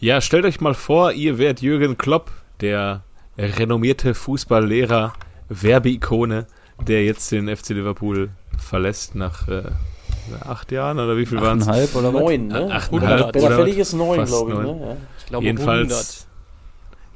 [0.00, 3.02] Ja, stellt euch mal vor, ihr wärt Jürgen Klopp, der
[3.36, 5.12] renommierte Fußballlehrer,
[5.48, 6.46] Werbeikone,
[6.86, 9.62] der jetzt den FC Liverpool verlässt nach äh,
[10.44, 11.66] acht Jahren oder wie viel waren es?
[11.66, 12.20] Achteinhalb oder was?
[12.20, 12.70] Neun, ne?
[12.70, 14.58] Achteinhalb Wenn er oder fertig ist, neun, glaube ich.
[14.58, 14.78] neun.
[14.78, 14.86] Ne?
[14.86, 14.96] Ja.
[15.18, 16.26] Ich glaube Jedenfalls,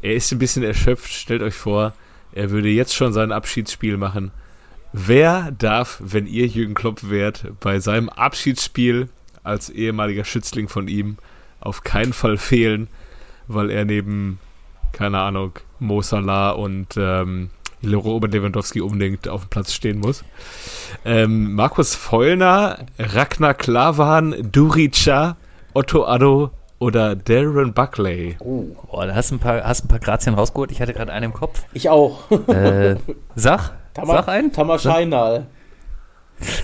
[0.03, 1.13] er ist ein bisschen erschöpft.
[1.13, 1.93] Stellt euch vor,
[2.33, 4.33] er würde jetzt schon sein Abschiedsspiel machen.
[4.93, 9.09] Wer darf, wenn ihr Jürgen Klopp wärt, bei seinem Abschiedsspiel
[9.45, 11.17] als ehemaliger Schützling von ihm
[11.63, 12.89] auf keinen Fall fehlen,
[13.49, 14.39] weil er neben,
[14.93, 17.51] keine Ahnung, Mo Salah und ähm,
[17.85, 20.25] Robert Lewandowski unbedingt auf dem Platz stehen muss.
[21.05, 25.37] Ähm, Markus Feulner, Ragnar Klavan, Durica,
[25.75, 28.37] Otto Addo oder Darren Buckley.
[28.41, 30.71] Oh, Boah, da hast du ein paar, hast ein paar Grazien rausgeholt.
[30.73, 31.65] Ich hatte gerade einen im Kopf.
[31.73, 32.31] ich auch.
[32.49, 32.97] Äh,
[33.35, 34.53] sag, Tamar, sag einen.
[34.53, 35.47] Tamar Scheinal.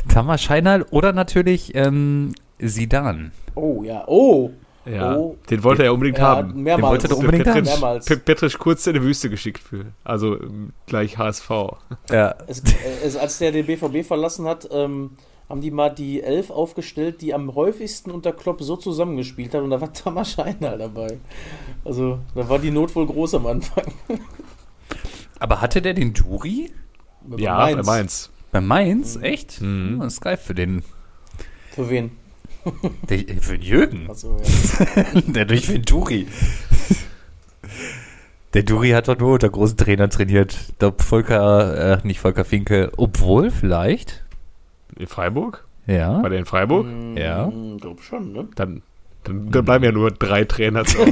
[0.08, 3.32] Tamar Scheinal oder natürlich ähm, Sidan.
[3.54, 4.04] Oh, ja.
[4.06, 4.50] Oh.
[4.90, 5.36] Ja, Oh.
[5.50, 6.62] den wollte er unbedingt Ja, haben.
[6.62, 7.02] mehrmals.
[7.02, 7.80] Den wollte er unbedingt Petric, haben.
[7.80, 8.06] Mehrmals.
[8.06, 9.86] Pe- Petric kurz in die Wüste geschickt für.
[10.04, 11.50] Also ähm, gleich HSV.
[12.10, 12.34] Ja.
[12.46, 12.62] Es,
[13.04, 15.10] es, als der den BVB verlassen hat, ähm,
[15.48, 19.70] haben die mal die Elf aufgestellt, die am häufigsten unter Klopp so zusammengespielt hat und
[19.70, 21.18] da war Tamar Scheinal dabei.
[21.84, 23.84] Also, da war die Not wohl groß am Anfang.
[25.38, 26.70] Aber hatte der den Duri?
[27.36, 28.30] Ja, bei Mainz.
[28.50, 29.18] Bei Mainz?
[29.20, 29.60] Echt?
[29.60, 29.96] Mhm.
[30.00, 30.82] Oh, Das ist geil für den.
[31.72, 32.10] Für wen?
[33.08, 34.10] Der, für den Jürgen.
[34.10, 35.20] Achso, ja.
[35.26, 36.26] der durch Duri.
[38.54, 40.56] Der Duri hat doch nur unter großen Trainern trainiert.
[40.68, 44.24] Ich glaube, Volker, äh, nicht Volker Finke, obwohl vielleicht.
[44.96, 45.66] In Freiburg?
[45.86, 46.22] Ja.
[46.22, 46.86] War der in Freiburg?
[47.16, 47.46] Ja.
[47.46, 48.48] Hm, glaub schon, ne?
[48.54, 48.82] Dann,
[49.28, 50.98] dann, dann bleiben ja nur drei Trainer zu.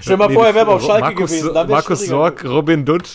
[0.00, 1.54] Stell mal Nee, vor, er die- wäre auf Schalke Markus, gewesen.
[1.54, 3.08] dann Markus Sorg, Robin Dutt,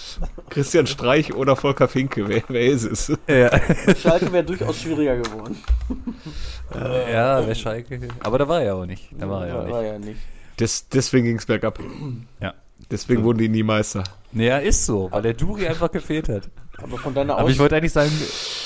[0.50, 2.28] Christian Streich oder Volker Finke.
[2.28, 3.12] Wer, wer ist es?
[3.28, 3.50] Ja.
[3.96, 5.58] Schalke wäre durchaus schwieriger geworden.
[7.12, 8.00] ja wer Schalke.
[8.22, 9.10] Aber da war er ja auch nicht.
[9.18, 9.92] Da war er ja auch war nicht.
[9.92, 10.20] ja nicht.
[10.60, 11.80] Des, deswegen ging es bergab.
[12.40, 12.54] Ja.
[12.92, 14.04] Deswegen wurden die nie Meister.
[14.32, 16.50] Naja, ist so, weil der Duri einfach gefehlt hat.
[16.78, 18.12] Aber von deiner Aber ich Aus wollte eigentlich sagen,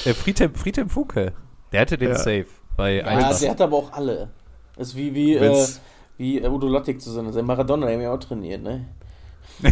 [0.06, 1.32] äh, Friedhelm, Friedhelm Funke,
[1.72, 2.16] der hatte den Ja.
[2.18, 2.46] Safe
[2.80, 3.40] bei Ja, 1.
[3.42, 4.30] der hat aber auch alle.
[4.78, 5.68] Das ist wie, wie, äh,
[6.18, 7.32] wie äh, Udo Lattek zu sein.
[7.32, 8.86] Der Maradona, hat ja auch trainiert, ne?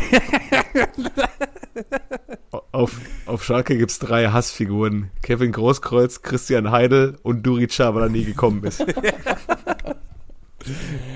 [2.72, 5.12] Auf, auf Schalke gibt es drei Hassfiguren.
[5.22, 8.80] Kevin Großkreuz, Christian Heidel und Durica, weil er nie gekommen ist.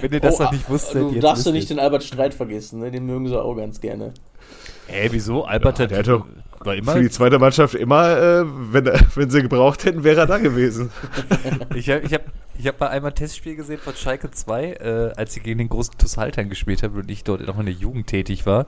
[0.01, 2.33] Wenn ihr das Oh, noch nicht wusstet, Du jetzt darfst du nicht den Albert Streit
[2.33, 2.89] vergessen, ne?
[2.91, 4.13] Den mögen sie auch ganz gerne.
[4.87, 5.43] Ey, wieso?
[5.43, 6.25] Albert Ja, hat, der hat doch
[6.65, 6.93] war immer.
[6.93, 8.85] Für die zweite Mannschaft immer, äh, wenn,
[9.15, 10.91] wenn sie gebraucht hätten, wäre er da gewesen.
[11.75, 12.23] Ich habe ich hab,
[12.57, 15.69] ich hab mal einmal ein Testspiel gesehen von Schalke 2, äh, als sie gegen den
[15.69, 18.67] großen TuS Haltern gespielt haben und ich dort noch in der Jugend tätig war.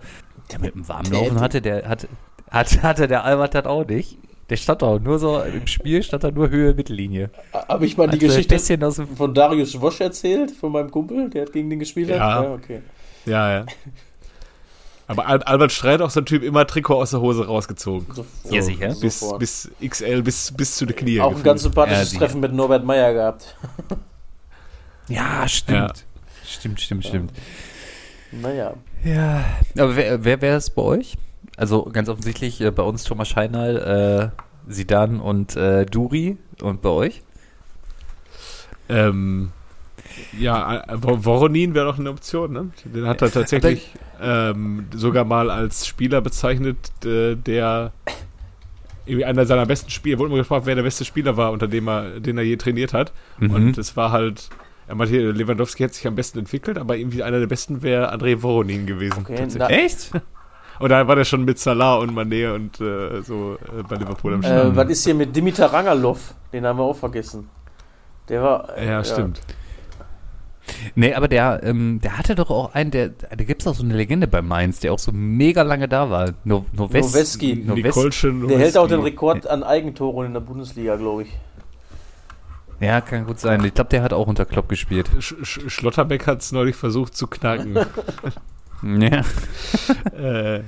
[0.51, 2.07] Der mit dem Warmlaufen hatte, der hat,
[2.49, 4.17] hat, hatte der Albert hat auch nicht.
[4.49, 7.29] Der stand auch nur so, im Spiel stand da nur Höhe Mittellinie.
[7.53, 11.43] Habe ich mal die Also ein Geschichte von Darius Wosch erzählt, von meinem Kumpel, der
[11.43, 12.17] hat gegen den gespielt hat?
[12.17, 12.53] Ja.
[12.53, 12.81] okay.
[13.25, 13.65] Ja, ja.
[15.07, 18.07] Aber Al Albert Streit auch so ein Typ immer Trikot aus der Hose rausgezogen.
[18.13, 18.95] So, Ja, sicher.
[18.99, 19.39] Bis, sofort.
[19.39, 21.19] bis XL, bis, bis zu den Knie.
[21.19, 21.45] auch ein gefühlt.
[21.45, 22.19] ganz sympathisches Ja.
[22.19, 23.55] Treffen mit Norbert Meyer gehabt.
[25.09, 26.05] Ja, stimmt.
[26.47, 27.31] Stimmt, stimmt, stimmt.
[28.31, 28.73] Naja.
[29.03, 29.43] Ja.
[29.77, 31.15] Aber wer, wer wäre es bei euch?
[31.57, 34.31] Also ganz offensichtlich äh, bei uns Thomas Scheinal,
[34.67, 37.21] äh, Sidan und äh, Duri und bei euch?
[38.89, 39.51] Ähm,
[40.37, 42.69] ja, äh, Wo- Voronin wäre doch eine Option, ne?
[42.85, 43.91] Den hat er tatsächlich
[44.21, 47.91] ähm, sogar mal als Spieler bezeichnet, äh, der
[49.05, 51.87] irgendwie einer seiner besten Spieler, wurde immer gefragt, wer der beste Spieler war, unter dem
[51.87, 53.11] er, den er je trainiert hat.
[53.39, 53.51] Mhm.
[53.51, 54.49] Und es war halt,
[54.87, 58.41] er meinte, Lewandowski hat sich am besten entwickelt, aber irgendwie einer der besten wäre André
[58.41, 59.25] Voronin gewesen.
[59.27, 60.11] Okay, Echt?
[60.79, 64.33] Und da war der schon mit Salah und Mané und äh, so äh, bei Liverpool
[64.33, 64.65] am Start.
[64.65, 66.33] äh, was ist hier mit Dimitar Rangalov?
[66.51, 67.47] Den haben wir auch vergessen.
[68.27, 68.75] Der war.
[68.75, 69.39] äh, ja, stimmt.
[70.95, 73.83] Nee, aber der, ähm, der hatte doch auch einen, der, da gibt es auch so
[73.83, 76.33] eine Legende bei Mainz, der auch so mega lange da war.
[76.43, 77.55] No, Noves, Noweski.
[77.55, 79.01] Noves, Nikolschen Der hält auch den.
[79.01, 81.29] Rekord an Eigentoren in der Bundesliga, glaube ich.
[82.79, 83.63] Ja, kann gut sein.
[83.63, 85.09] Ich glaube, der hat auch unter Klopp gespielt.
[85.19, 87.77] Sch Sch Schlotterbeck hat es neulich versucht zu knacken.
[88.83, 89.21] Ja.
[90.17, 90.61] äh,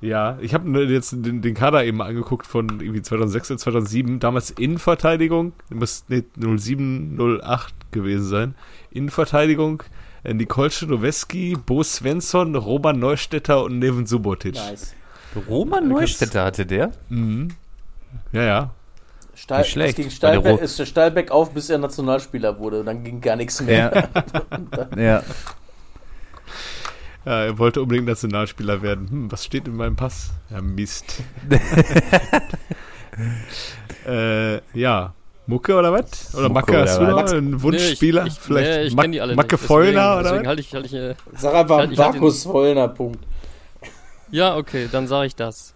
[0.00, 4.20] ja, ich habe jetzt den, den Kader eben angeguckt von irgendwie 2006 oder 2007.
[4.20, 8.54] Damals Innenverteidigung, nee, 07, 08 gewesen sein.
[8.90, 9.82] Innenverteidigung,
[10.24, 14.54] äh, Nicole Schenoweski, Bo Svensson, Roman Neustädter und Neven Subotic.
[14.54, 14.94] Nice.
[15.48, 16.92] Roman Neustädter hatte der.
[17.08, 17.48] Mhm.
[18.32, 18.70] Ja, ja.
[19.34, 19.98] Steil, Nicht schlecht.
[19.98, 22.82] Es ging Ro- ist der Steilberg auf, bis er Nationalspieler wurde.
[22.84, 24.08] Dann ging gar nichts mehr.
[24.96, 24.96] Ja.
[25.02, 25.22] ja.
[27.26, 29.10] Ja, er wollte unbedingt Nationalspieler werden.
[29.10, 30.30] Hm, was steht in meinem Pass?
[30.48, 31.22] Ja, Mist.
[34.06, 35.12] äh, ja.
[35.48, 36.34] Mucke oder was?
[36.34, 38.22] Oder Mucke Macke, hast du oder noch einen Wunschspieler?
[38.24, 39.64] Nee, ich, ich, Vielleicht nee, ich kenne die alle Macke nicht.
[39.64, 40.48] Vollner deswegen, oder deswegen was?
[40.48, 43.20] halte ich, halte ich, äh, Sag einfach halt- halt Markus Vollner, Punkt.
[44.32, 45.72] Ja, okay, dann sage ich das.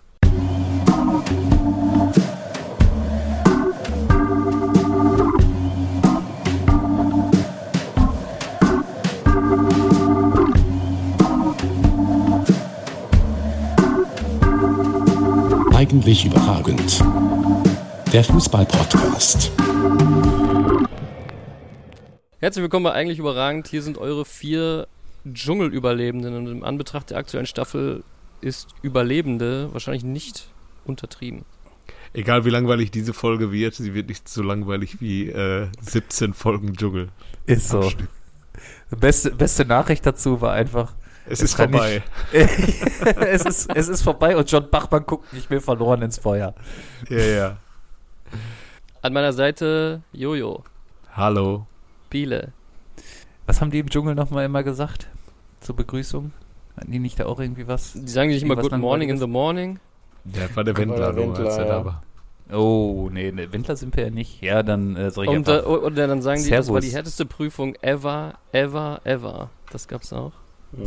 [15.74, 17.02] Eigentlich überragend.
[18.12, 19.52] Der Fußball-Podcast.
[22.40, 23.68] Herzlich willkommen bei Eigentlich Überragend.
[23.68, 24.88] Hier sind eure vier
[25.32, 28.02] Dschungelüberlebenden und im Anbetracht der aktuellen Staffel
[28.40, 30.48] ist Überlebende wahrscheinlich nicht
[30.84, 31.44] untertrieben.
[32.12, 36.74] Egal wie langweilig diese Folge wird, sie wird nicht so langweilig wie äh, 17 Folgen
[36.76, 37.10] Dschungel.
[37.46, 37.92] Ist so.
[38.90, 40.94] Beste, beste Nachricht dazu war einfach,
[41.26, 42.02] Es Es ist vorbei.
[42.32, 46.56] es, ist, es ist vorbei und John Bachmann guckt nicht mehr verloren ins Feuer.
[47.08, 47.56] Ja, ja.
[49.02, 50.64] An meiner Seite Jojo,
[51.12, 51.66] Hallo.
[52.08, 52.52] Biele.
[53.46, 55.08] Was haben die im Dschungel nochmal immer gesagt?
[55.60, 56.32] Zur Begrüßung?
[56.76, 57.94] Hatten die nicht da auch irgendwie was?
[57.94, 59.80] Die sagen nicht immer Good Morning in the Morning.
[60.24, 61.78] Der war der War Wendler, der nur, Wendler, als er ja.
[61.78, 62.02] da war.
[62.52, 64.40] Oh, nee, ne, Wendler sind wir ja nicht.
[64.42, 65.66] Ja, dann äh, soll ich Und, äh, einfach...
[65.66, 66.84] und dann sagen die, das war Servus.
[66.84, 69.50] die härteste Prüfung ever, ever, ever.
[69.72, 70.32] Das gab's auch.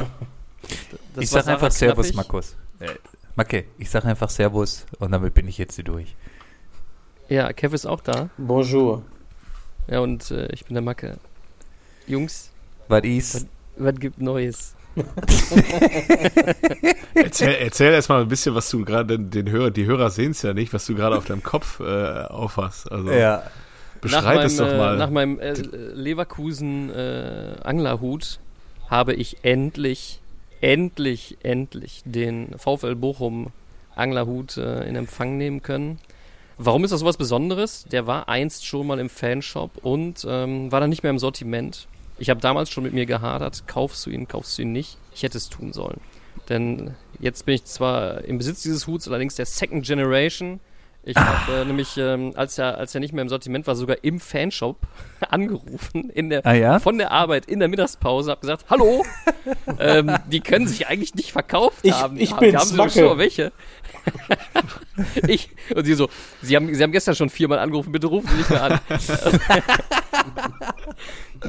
[1.13, 2.13] Das ich sag einfach Servus.
[2.13, 2.55] Markus.
[2.79, 2.87] Äh,
[3.35, 6.15] Macke, ich sag einfach Servus und damit bin ich jetzt hier durch.
[7.29, 8.29] Ja, Kev ist auch da.
[8.37, 9.03] Bonjour.
[9.87, 11.17] Ja, und äh, ich bin der Macke.
[12.07, 12.51] Jungs,
[12.87, 13.47] Was ist?
[13.77, 14.75] was gibt Neues?
[17.15, 20.53] Erzähl, erzähl erstmal ein bisschen, was du gerade, den Hörer, die Hörer sehen es ja
[20.53, 22.91] nicht, was du gerade auf deinem Kopf äh, aufhast.
[22.91, 23.09] Also
[24.01, 24.93] beschreib nach es meinem, doch mal.
[24.93, 28.39] Äh, nach meinem äh, Leverkusen äh, Anglerhut
[28.89, 30.21] habe ich endlich,
[30.61, 33.47] endlich, endlich den VfL Bochum
[33.95, 35.97] Anglerhut äh, in Empfang nehmen können.
[36.57, 37.85] Warum ist das so was Besonderes?
[37.91, 41.87] Der war einst schon mal im Fanshop und ähm, war dann nicht mehr im Sortiment.
[42.19, 44.97] Ich habe damals schon mit mir gehadert, kaufst du ihn, kaufst du ihn nicht.
[45.15, 45.99] Ich hätte es tun sollen.
[46.49, 50.59] Denn jetzt bin ich zwar im Besitz dieses Huts, allerdings der Second Generation.
[51.05, 53.97] Ich habe äh, nämlich, ähm, als er, als er nicht mehr im Sortiment war, sogar
[54.03, 54.77] im Fanshop
[55.29, 56.79] angerufen, in der, Ah ja?
[56.79, 59.03] von der Arbeit in der Mittagspause, habe gesagt, hallo,
[59.79, 62.17] ähm, die können sich eigentlich nicht verkauft Ich- haben.
[62.17, 63.17] ich haben, bin's, haben Macke.
[63.17, 63.51] welche.
[65.27, 66.09] ich, und sie so,
[66.41, 68.79] sie haben, sie haben gestern schon viermal angerufen, bitte rufen Sie nicht mehr an.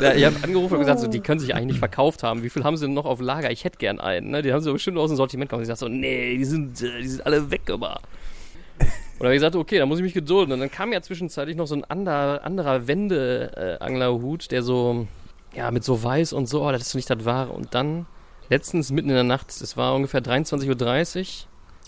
[0.01, 2.43] Ja, ich habe angerufen und gesagt, so, die können sich eigentlich nicht verkauft haben.
[2.43, 3.51] Wie viel haben sie denn noch auf Lager?
[3.51, 4.31] Ich hätte gern einen.
[4.31, 4.43] Ne?
[4.43, 5.63] Die haben sie bestimmt aus dem Sortiment gekommen.
[5.63, 8.01] Ich sagte so, nee, die sind, äh, die sind alle weg immer.
[8.81, 10.53] Und dann habe ich gesagt, okay, dann muss ich mich gedulden.
[10.53, 15.07] Und dann kam ja zwischenzeitlich noch so ein anderer, anderer Wende-Anglerhut, der so,
[15.55, 17.53] ja, mit so weiß und so, oh, das ist nicht das Wahre.
[17.53, 18.07] Und dann,
[18.51, 21.25] letztens mitten in der Nacht, es war ungefähr 23.30 Uhr,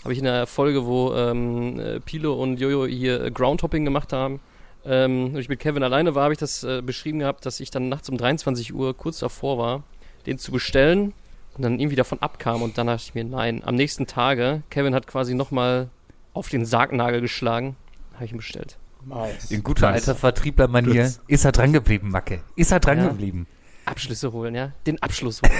[0.07, 4.13] habe ich in der Folge, wo ähm, äh, Pilo und Jojo hier äh, Groundhopping gemacht
[4.13, 4.39] haben,
[4.85, 7.71] ähm, und ich mit Kevin alleine war, habe ich das äh, beschrieben gehabt, dass ich
[7.71, 9.83] dann nachts um 23 Uhr kurz davor war,
[10.25, 11.11] den zu bestellen
[11.57, 14.95] und dann irgendwie davon abkam und dann dachte ich mir, nein, am nächsten Tage, Kevin
[14.95, 15.89] hat quasi nochmal
[16.33, 17.75] auf den Sargnagel geschlagen,
[18.13, 18.77] habe ich ihn bestellt.
[19.05, 19.51] Nice.
[19.51, 20.07] In guter Nice.
[20.07, 22.39] alter Vertriebler-Manier ist er dran geblieben, Macke.
[22.55, 23.07] Ist er dran Ja.
[23.09, 23.45] geblieben.
[23.83, 24.71] Abschlüsse holen, ja?
[24.85, 25.51] Den Abschluss holen.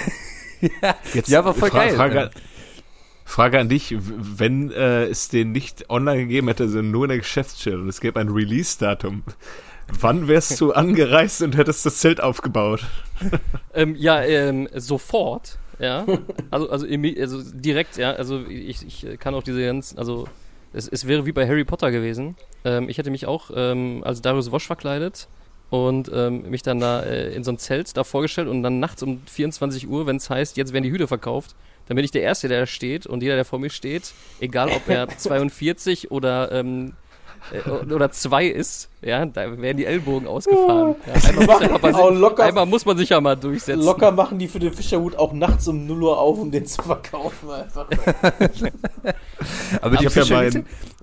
[1.13, 1.93] Jetzt Ja, aber voll geil.
[1.95, 2.31] Frage,
[3.27, 7.18] Frage an dich, wenn äh, es den nicht online gegeben hätte, sondern nur in der
[7.18, 9.24] Geschäftsstelle und es gäbe ein Release-Datum,
[10.00, 12.85] wann wärst du angereist und hättest das Zelt aufgebaut?
[13.74, 16.05] ähm, ja, ähm, sofort, ja.
[16.51, 18.13] Also, also, also direkt, ja.
[18.13, 20.25] Also ich, ich kann auch diese ganzen, also
[20.72, 22.38] es, es wäre wie bei Harry Potter gewesen.
[22.63, 25.27] Ähm, ich hätte mich auch ähm, als Darius Wosch verkleidet
[25.69, 29.03] und ähm, mich dann da äh, in so ein Zelt da vorgestellt und dann nachts
[29.03, 31.55] um 24 Uhr, wenn es heißt, jetzt werden die Hüte verkauft,
[31.88, 34.69] dann bin ich der Erste, der da steht und jeder, der vor mir steht, egal
[34.69, 37.06] ob er 42 oder ähm, äh,
[37.94, 40.96] oder zwei ist, ja, da werden die Ellbogen ausgefahren.
[41.06, 43.84] Ja, einmal, muss Auch sich- locker- einmal muss man sich ja mal durchsetzen.
[43.84, 46.82] Locker machen die für den Fischerhut auch nachts um 0 Uhr auf, um den zu
[46.82, 47.50] verkaufen.
[47.51, 47.88] Einfach.
[49.82, 50.50] Aber die hab ja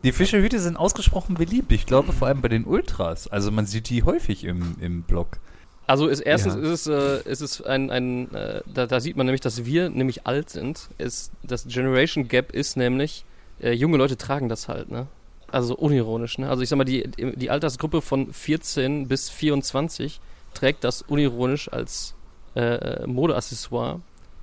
[0.02, 1.72] die Fischerhüte sind ausgesprochen beliebt.
[1.72, 3.28] Ich glaube vor allem bei den Ultras.
[3.28, 5.38] Also man sieht die häufig im, im Blog.
[5.86, 6.60] Also ist, erstens Ja.
[6.60, 9.90] ist es, äh, ist es ein, ein äh, da, da sieht man nämlich, dass wir
[9.90, 10.88] nämlich alt sind.
[10.98, 13.24] Ist, das Generation Gap ist nämlich,
[13.62, 15.06] äh, junge Leute tragen das halt, ne?
[15.54, 16.48] Also unironisch, ne?
[16.50, 20.20] Also ich sag mal, die, die Altersgruppe von 14 bis 24
[20.52, 22.14] trägt das unironisch als
[22.56, 24.00] äh, Modeaccessoire.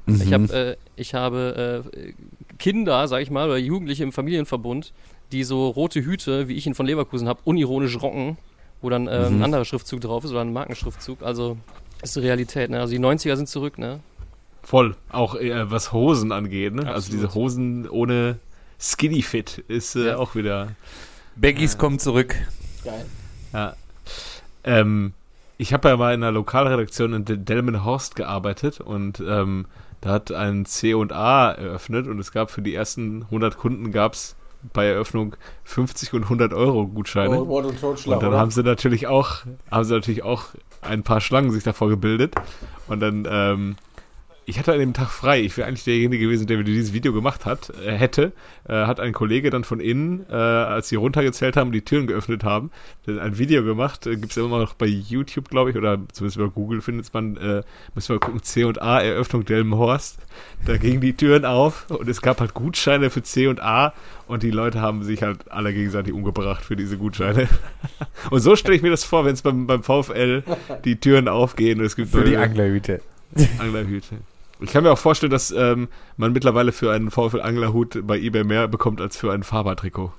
[0.08, 0.34] Ich Mhm.
[0.34, 2.14] habe äh, ich habe äh,
[2.58, 4.94] Kinder, sag ich mal, oder Jugendliche im Familienverbund,
[5.32, 8.38] die so rote Hüte, wie ich ihn von Leverkusen habe, unironisch rocken,
[8.82, 9.44] wo dann äh, ein Mhm.
[9.44, 11.22] anderer Schriftzug drauf ist oder ein Markenschriftzug.
[11.24, 11.58] Also
[12.02, 12.80] ist die Realität, ne?
[12.80, 14.00] Also die 90er sind zurück, ne?
[14.64, 14.96] Voll.
[15.10, 16.82] Auch äh, was Hosen angeht, ne?
[16.84, 17.14] Also Absolut.
[17.14, 18.40] diese Hosen ohne
[18.82, 20.18] Skinny Fit ist äh, Ja.
[20.18, 20.70] auch wieder.
[21.36, 22.36] Baggies kommen zurück.
[22.84, 23.06] Geil.
[23.54, 23.76] Ja.
[24.64, 25.14] Ähm,
[25.58, 29.66] ich habe ja mal in einer Lokalredaktion in Del- Delmenhorst gearbeitet und ähm,
[30.02, 34.36] da hat ein C&A eröffnet und es gab für die ersten 100 Kunden gab es
[34.74, 37.40] bei Eröffnung 50 und 100 Euro Gutscheine.
[37.44, 38.40] Oh, und Totschlag, Und dann oder?
[38.40, 39.38] haben sie natürlich auch,
[39.70, 40.46] haben sie natürlich auch
[40.82, 42.34] ein paar Schlangen sich davor gebildet.
[42.88, 43.76] Und dann, ähm,
[44.52, 45.40] ich hatte an dem Tag frei.
[45.40, 48.34] Ich wäre eigentlich derjenige gewesen, der mir dieses Video gemacht hat, äh, hätte.
[48.68, 52.44] Äh, hat ein Kollege dann von innen, äh, als sie runtergezählt haben, die Türen geöffnet
[52.44, 52.70] haben,
[53.06, 54.06] dann ein Video gemacht.
[54.08, 57.38] Äh, Gibt es immer noch bei YouTube, glaube ich, oder zumindest über Google findet man,
[57.38, 57.64] äh,
[57.96, 60.20] müssen wir mal gucken, C und A, Eröffnung Delmenhorst.
[60.66, 63.94] Da gingen die Türen auf und es gab halt Gutscheine für C und A
[64.28, 67.48] und die Leute haben sich halt alle gegenseitig umgebracht für diese Gutscheine.
[68.30, 70.44] Und so stelle ich mir das vor, wenn es beim, beim VfL
[70.86, 73.02] die Türen aufgehen und es gibt Für die Anglerhüte.
[73.60, 74.18] Anglerhüte.
[74.62, 75.88] Ich kann mir auch vorstellen, dass ähm,
[76.18, 80.14] man mittlerweile für einen VfL Anglerhut bei eBay mehr bekommt als für ein Fabertrikot.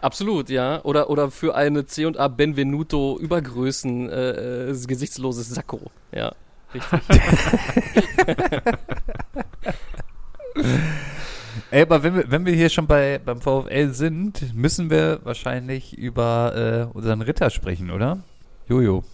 [0.00, 0.82] Absolut, ja.
[0.84, 5.90] Oder, oder für eine C&A Benvenuto Übergrößen äh, äh, gesichtsloses Sakko.
[6.12, 6.32] Ja,
[6.72, 7.00] richtig.
[11.72, 15.98] Ey, aber wenn wir, wenn wir hier schon bei, beim VfL sind, müssen wir wahrscheinlich
[15.98, 18.20] über äh, unseren Ritter sprechen, oder?
[18.68, 19.04] Jojo.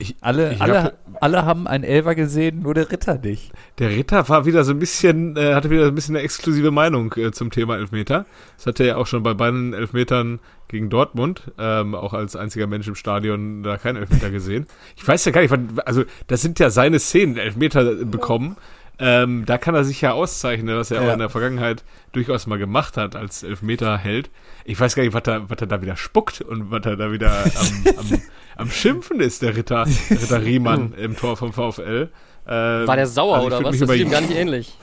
[0.00, 3.50] Ich- alle, ich alle, hab- alle haben einen Elfer gesehen, nur der Ritter nicht.
[3.78, 6.70] Der Ritter war wieder so ein bisschen, äh, hatte wieder so ein bisschen eine exklusive
[6.70, 8.24] Meinung äh, zum Thema Elfmeter.
[8.56, 10.38] Das hatte er ja auch schon bei beiden Elfmetern
[10.68, 14.66] gegen Dortmund, ähm, auch als einziger Mensch im Stadion da keinen Elfmeter gesehen.
[14.96, 15.52] Ich weiß ja gar nicht,
[15.84, 18.56] also das sind ja seine Szenen, Elfmeter bekommen.
[19.00, 21.08] Ähm, da kann er sich ja auszeichnen, was er Ja.
[21.08, 24.30] auch in der Vergangenheit durchaus mal gemacht hat als Elfmeter-Held.
[24.64, 27.12] Ich weiß gar nicht, was er, was er da wieder spuckt und was er da
[27.12, 28.22] wieder am, am,
[28.56, 32.10] am Schimpfen ist, der Ritter, der Ritter Riemann im Tor vom VfL.
[32.48, 33.78] Ähm, War der sauer also oder was?
[33.78, 34.76] Das ist ihm gar nicht ähnlich.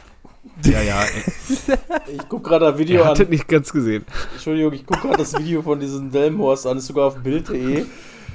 [0.64, 1.04] Ja, ja,
[2.08, 3.30] Ich guck gerade das Video er hat an.
[3.30, 4.06] nicht ganz gesehen.
[4.34, 7.86] Entschuldigung, ich gucke gerade das Video von diesem Delmhorst an, ist sogar auf Bild.de.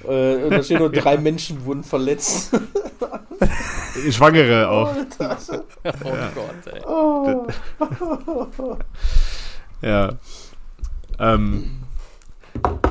[0.09, 2.51] Äh, und da stehen nur drei Menschen wurden verletzt.
[4.11, 4.95] Schwangere auch.
[6.05, 6.67] Oh Gott,
[9.83, 9.89] ey.
[9.89, 10.11] Ja.
[11.19, 11.65] Ähm,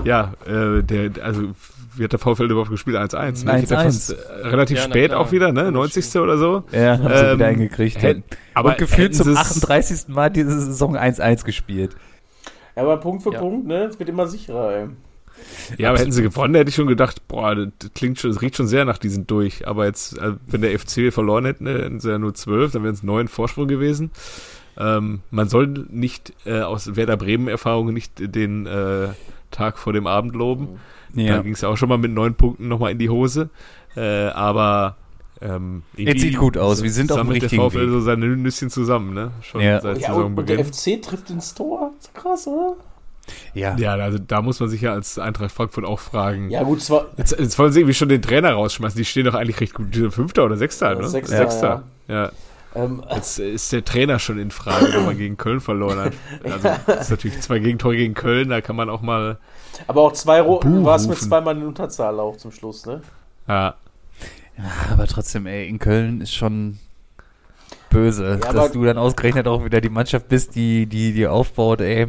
[0.04, 1.44] ja, äh, der, also,
[1.96, 2.98] wie hat der VfL überhaupt gespielt?
[2.98, 3.46] 1-1.
[3.46, 3.54] Ne?
[3.54, 3.60] 1-1.
[3.60, 4.16] Geht ja fast, äh,
[4.48, 5.72] relativ Ja, spät auch wieder, ne?
[5.72, 6.16] 90.
[6.20, 6.63] oder so.
[6.72, 7.98] Ja, haben sie Ähm, wieder hingekriegt.
[8.01, 8.24] hätt-
[8.54, 10.08] aber Und gefühlt hätten zum sie's- 38.
[10.08, 11.96] Mal diese Saison 1-1 gespielt.
[12.75, 13.39] Ja, aber Punkt für Ja.
[13.39, 13.84] Punkt, ne?
[13.86, 14.88] Es wird immer sicherer, ey.
[15.77, 18.55] Ja, aber hätten sie gewonnen, hätte ich schon gedacht, boah, das klingt schon, das riecht
[18.55, 19.67] schon sehr nach diesen durch.
[19.67, 22.84] Aber jetzt, äh, wenn der FC verloren hätte, ne, hätten sie ja nur 12, dann
[22.84, 24.12] wären es 9 Vorsprung gewesen.
[24.77, 29.10] Ähm, man soll nicht äh, aus Werder Bremen-Erfahrungen nicht den äh,
[29.51, 30.79] Tag vor dem Abend loben.
[31.13, 33.50] Da ging es ja auch schon mal mit neun Punkten nochmal in die Hose.
[33.96, 34.96] Äh, aber
[35.41, 36.84] ähm, Jetzt sieht gut aus.
[36.84, 37.89] Wir sind auf dem richtigen der VfL Weg.
[37.89, 39.31] so seine Nüsschen zusammen, ne?
[39.41, 39.81] Schon Ja.
[39.81, 41.00] seit Ja, und, und der Saisonbeginn.
[41.00, 41.91] FC trifft ins Tor.
[42.00, 42.75] Ist krass, oder?
[43.54, 43.76] Ja.
[43.78, 46.50] Ja, also da muss man sich ja als Eintracht Frankfurt auch fragen.
[46.50, 47.08] Ja, gut, zwar.
[47.18, 48.98] Jetzt, jetzt wollen sie irgendwie schon den Trainer rausschmeißen.
[48.98, 49.96] Die stehen doch eigentlich recht gut.
[50.12, 51.08] Fünfter oder Sechster, Ja, ne?
[51.08, 52.32] Sechster, Ja.
[52.76, 56.14] Ähm, Jetzt ist der Trainer schon in Frage, wenn man gegen Köln verloren hat.
[56.44, 59.40] Also, das ist natürlich zwei Gegentore gegen Köln, da kann man auch mal.
[59.88, 63.02] aber auch zwei Ro Buh war es mit zweimal in Unterzahl auch zum Schluss, ne?
[63.48, 63.74] Ja,
[64.56, 66.78] Ja, aber trotzdem, ey, in Köln ist schon
[67.90, 71.82] böse, Ja, dass du dann ausgerechnet auch wieder die Mannschaft bist, die die, die aufbaut,
[71.82, 72.06] ey.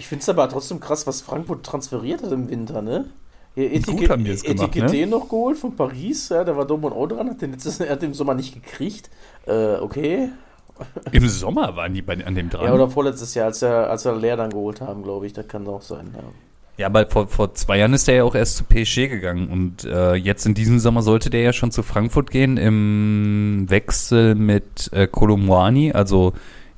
[0.00, 3.10] Ich finde es aber trotzdem krass, was Frankfurt transferiert hat im Winter, ne?
[3.54, 7.28] Die es gemacht, Etikette noch geholt von Paris, ja, der war dumm und auch dran,
[7.28, 9.10] hat den letztes, er hat den im Sommer nicht gekriegt.
[9.46, 10.30] Äh, okay.
[11.12, 12.64] Im Sommer waren die bei, an dem dran.
[12.64, 15.46] Ja, oder vorletztes Jahr, als er, als er Leer dann geholt haben, glaube ich, das
[15.46, 16.22] kann auch sein, ja.
[16.78, 19.84] Ja, aber vor, vor zwei Jahren ist der ja auch erst zu PSG gegangen und
[19.84, 24.90] äh, jetzt in diesem Sommer sollte der ja schon zu Frankfurt gehen im Wechsel mit
[24.94, 26.32] äh, Kolomwani, also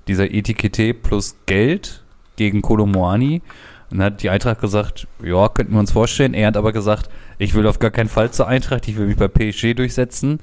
[0.08, 2.02] dieser Etikette plus Geld
[2.36, 3.42] gegen Kolomwani.
[3.90, 6.34] Und dann hat die Eintracht gesagt, ja, könnten wir uns vorstellen.
[6.34, 9.16] Er hat aber gesagt, ich will auf gar keinen Fall zur Eintracht, ich will mich
[9.16, 10.40] bei PSG durchsetzen.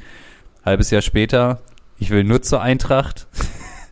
[0.64, 1.60] Halbes Jahr später,
[1.98, 3.28] ich will nur zur Eintracht.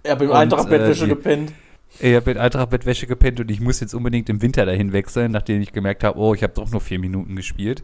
[0.03, 1.53] Er hat im Und, Eintracht-Bettwäsche äh, gepennt.
[1.99, 5.31] Ich habe mit Eintracht Bettwäsche gepennt und ich muss jetzt unbedingt im Winter dahin wechseln,
[5.31, 7.83] nachdem ich gemerkt habe, oh, ich habe doch nur vier Minuten gespielt.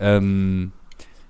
[0.00, 0.72] Ähm,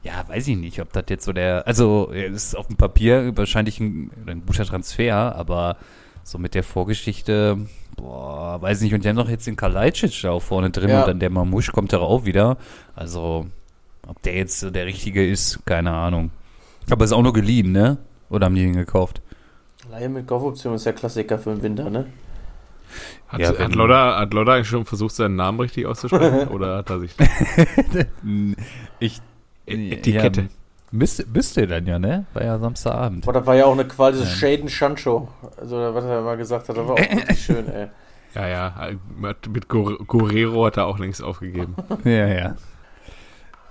[0.02, 3.36] ja, weiß ich nicht, ob das jetzt so der, also es ist auf dem Papier
[3.36, 5.76] wahrscheinlich ein, ein guter Transfer, aber
[6.22, 7.58] so mit der Vorgeschichte,
[8.00, 11.00] boah, weiß nicht, und dann noch jetzt den Kalajdzic da auch vorne drin Ja.
[11.00, 12.56] und dann der Mamusch kommt da auch wieder.
[12.94, 13.46] Also,
[14.06, 16.30] ob der jetzt so der Richtige ist, keine Ahnung.
[16.90, 17.98] Aber ist auch nur geliehen, ne?
[18.30, 19.20] Oder haben die ihn gekauft?
[19.90, 22.06] Leihe mit Kaufoption ist ja Klassiker für den Winter, ne?
[23.28, 26.48] Hat, Ja, hat, Lodder, hat Lodder eigentlich schon versucht, seinen Namen richtig auszusprechen?
[26.54, 27.12] oder hat er sich.
[28.98, 29.20] Ich
[29.66, 30.40] Etikette.
[30.42, 30.46] Ja,
[30.90, 32.26] müsste, müsste dann ja, ne?
[32.34, 33.24] War ja Samstagabend.
[33.24, 34.48] Aber das war ja auch eine Qual, dieses Ja.
[34.48, 35.28] Shaden Sancho.
[35.56, 37.88] Also, was er mal gesagt hat, das war auch wirklich schön, ey.
[38.34, 38.90] Ja, ja.
[39.48, 41.74] Mit Guerrero hat er auch längst aufgegeben.
[42.04, 42.54] Ja, ja.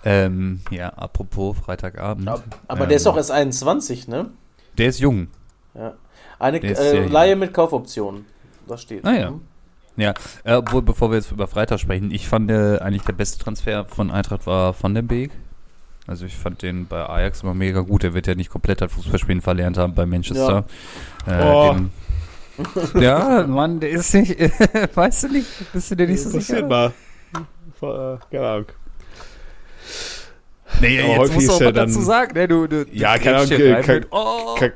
[0.05, 2.29] Ähm, ja, apropos Freitagabend.
[2.29, 2.41] Aber,
[2.83, 4.29] ähm, der ist doch erst 21, ne?
[4.77, 5.27] Der ist jung.
[5.73, 5.93] Ja.
[6.39, 7.11] Eine Der äh, sehr jung.
[7.11, 8.25] Laie mit Kaufoption.
[8.67, 9.05] Das steht.
[9.05, 9.31] Ah, ja.
[9.31, 9.41] Mhm.
[9.97, 10.13] Ja,
[10.45, 14.11] obwohl, bevor wir jetzt über Freitag sprechen, ich fand äh, eigentlich der beste Transfer von
[14.11, 15.31] Eintracht war Van den Beek.
[16.09, 18.03] Also ich fand den bei Ajax immer mega gut.
[18.03, 20.65] Er wird ja nicht komplett das Fußballspielen verlernt haben bei Manchester.
[21.27, 21.75] Äh, Oh.
[21.75, 21.91] den,
[23.01, 24.35] ja, Mann, der ist nicht,
[24.95, 26.65] weißt du nicht, bist du dir nicht so sicher?
[26.65, 26.91] mal.
[27.79, 28.65] Vor, äh, Keine Ahnung.
[30.81, 32.33] Nee, Aber jetzt musst du auch ja was dazu dann- sagen.
[32.33, 32.47] Ne?
[32.47, 33.49] Du, du, Ja, keine Ahnung,
[33.83, 34.55] Ka- mit, oh.
[34.57, 34.69] Ka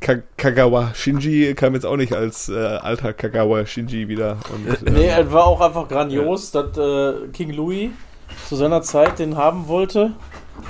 [0.00, 4.36] Ka Kagawa Shinji kam jetzt auch nicht als äh, alter Kagawa Shinji wieder.
[4.52, 7.90] Und, Nee, äh, es war auch einfach grandios, dass äh, King Louis
[8.48, 10.12] zu seiner Zeit den haben wollte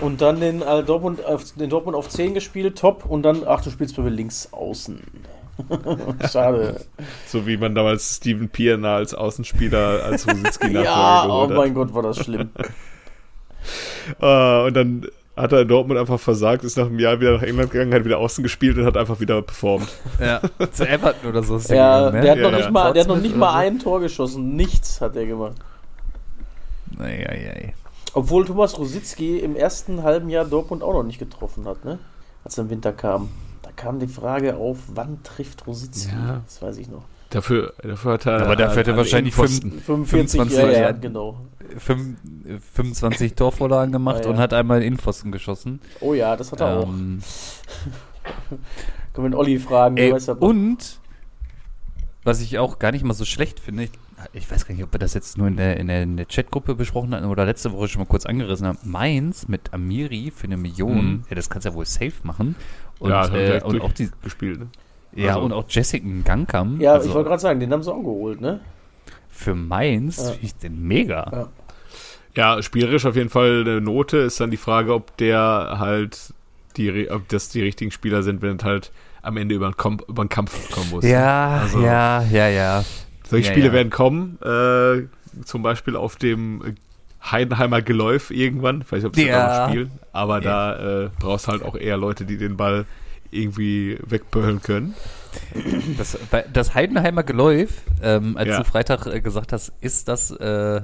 [0.00, 3.62] und dann den, äh, Dortmund, auf, den Dortmund auf 10 gespielt, top, und dann, ach,
[3.62, 5.02] du spielst bei mir links außen.
[6.30, 6.84] Schade.
[7.26, 12.02] so wie man damals Steven Pierna als Außenspieler als Nachfolger ja, oh mein Gott, war
[12.02, 12.50] das schlimm.
[14.20, 17.42] Äh, und dann hat er in Dortmund einfach versagt, ist nach einem Jahr wieder nach
[17.42, 19.88] England gegangen, hat wieder außen gespielt und hat einfach wieder performt.
[20.20, 20.40] Ja,
[20.70, 22.42] zu Everton oder so ist Ja, gegangen, der hat ne?
[22.44, 22.70] noch Ja, nicht ja.
[22.70, 23.56] mal, der hat noch nicht mal so.
[23.58, 24.54] ein Tor geschossen.
[24.54, 25.56] Nichts hat er gemacht.
[26.98, 27.74] Ei, ei, ei.
[28.16, 31.98] Obwohl Thomas Rositzky im ersten halben Jahr Dortmund auch noch nicht getroffen hat, ne?
[32.44, 33.28] Als er im Winter kam.
[33.60, 36.14] Da kam die Frage auf, wann trifft Rositzky?
[36.14, 36.40] Ja.
[36.46, 37.02] Das weiß ich noch.
[37.28, 38.40] Dafür, dafür hat er.
[38.40, 39.80] Aber dafür hat er wahrscheinlich Innenpfosten.
[39.80, 40.98] 45 25 ja, ja, Jahre.
[40.98, 41.40] genau.
[41.76, 42.16] Fünf-
[42.72, 44.30] 25 Torvorlagen gemacht ja.
[44.30, 45.80] und hat einmal in Innenpfosten geschossen.
[46.00, 46.88] Oh ja, das hat er auch.
[46.88, 47.20] Ähm,
[49.12, 51.00] Können wir den Olli fragen, ey, und
[52.24, 53.90] was ich auch gar nicht mal so schlecht finde, ich,
[54.32, 56.26] ich weiß gar nicht, ob wir das jetzt nur in der, in der, in der
[56.26, 58.78] Chatgruppe besprochen hatten oder letzte Woche schon mal kurz angerissen haben.
[58.84, 61.24] Mainz mit Amiri für eine Million, Mhm.
[61.28, 62.56] ja, das kannst du ja wohl safe machen.
[62.98, 64.60] Und, ja, hat er äh, direkt und auch die, gespielt.
[64.60, 64.66] Ne?
[65.14, 66.80] ja, also- und auch Jessica Gangkam.
[66.80, 68.60] Ja, also ich wollte gerade sagen, den haben sie auch geholt, ne?
[69.28, 70.30] für Mainz Ja.
[70.30, 71.30] finde ich den mega.
[71.30, 71.48] Ja.
[72.56, 74.18] Ja, spielerisch auf jeden Fall eine Note.
[74.18, 76.32] Ist dann die Frage, ob der halt
[76.76, 78.92] die, ob das die richtigen Spieler sind, wenn es halt
[79.22, 81.04] am Ende über den, Kom über den Kampf kommen muss.
[81.04, 82.84] Ja, Also- ja, ja, ja.
[83.28, 83.72] Solche Ja, Spiele ja.
[83.72, 84.38] werden kommen.
[84.42, 86.76] Äh, zum Beispiel auf dem
[87.22, 88.82] Heidenheimer Geläuf irgendwann.
[88.82, 89.46] Ich weiß nicht, ob sie Ja.
[89.46, 89.90] da noch spielen.
[90.12, 90.74] Aber Ja.
[90.74, 92.86] da äh, brauchst halt auch eher Leute, die den Ball
[93.32, 94.94] irgendwie wegböllen können.
[95.98, 96.16] Das,
[96.52, 98.58] das Heidenheimer Geläuf, ähm, als Ja.
[98.58, 100.80] du Freitag äh, gesagt hast, ist das, äh,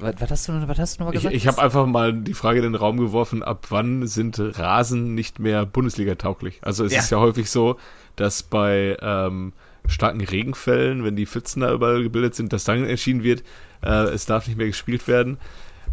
[0.00, 1.34] was, was, hast du, was hast du nochmal Ich, gesagt?
[1.36, 5.38] ich habe einfach mal die Frage in den Raum geworfen, ab wann sind Rasen nicht
[5.38, 6.58] mehr Bundesliga-tauglich?
[6.62, 6.98] Also es Ja.
[7.00, 7.76] ist ja häufig so,
[8.16, 9.52] dass bei ähm,
[9.88, 13.42] starken Regenfällen, wenn die Pfützen da überall gebildet sind, dass dann entschieden wird,
[13.82, 15.38] äh, es darf nicht mehr gespielt werden.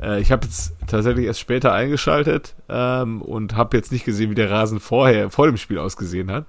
[0.02, 4.36] Äh, ich habe jetzt tatsächlich erst später eingeschaltet ähm, und habe jetzt nicht gesehen, wie
[4.36, 6.46] der Rasen vorher, vor dem Spiel ausgesehen hat.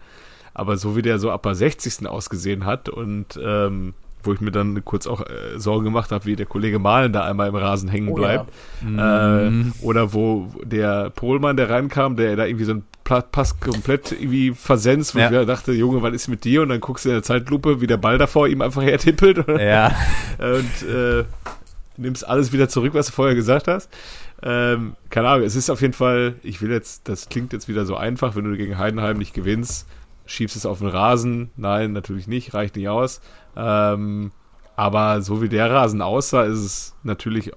[0.54, 2.06] Aber so wie der so ab der 60.
[2.06, 3.94] ausgesehen hat und ähm,
[4.26, 7.24] wo ich mir dann kurz auch äh, Sorgen gemacht habe, wie der Kollege Malen da
[7.24, 8.52] einmal im Rasen hängen Oh bleibt.
[8.96, 9.46] ja.
[9.46, 9.72] Äh, Mhm.
[9.82, 15.14] oder wo der Pohlmann, der reinkam, der da irgendwie so ein Pass komplett irgendwie versenzt,
[15.14, 15.26] wo Ja.
[15.26, 16.62] ich mir dachte, Junge, was ist mit dir?
[16.62, 19.38] Und dann guckst du in der Zeitlupe, wie der Ball da vor ihm einfach hertippelt
[19.46, 19.92] und, Ja,
[20.38, 21.24] und äh,
[21.96, 23.88] nimmst alles wieder zurück, was du vorher gesagt hast.
[24.42, 27.86] Ähm, keine Ahnung, es ist auf jeden Fall, ich will jetzt, das klingt jetzt wieder
[27.86, 29.86] so einfach, wenn du gegen Heidenheim nicht gewinnst,
[30.26, 31.50] schiebst es auf den Rasen.
[31.56, 33.20] Nein, natürlich nicht, reicht nicht aus.
[33.56, 34.30] Ähm,
[34.76, 37.52] aber so wie der Rasen aussah, ist es natürlich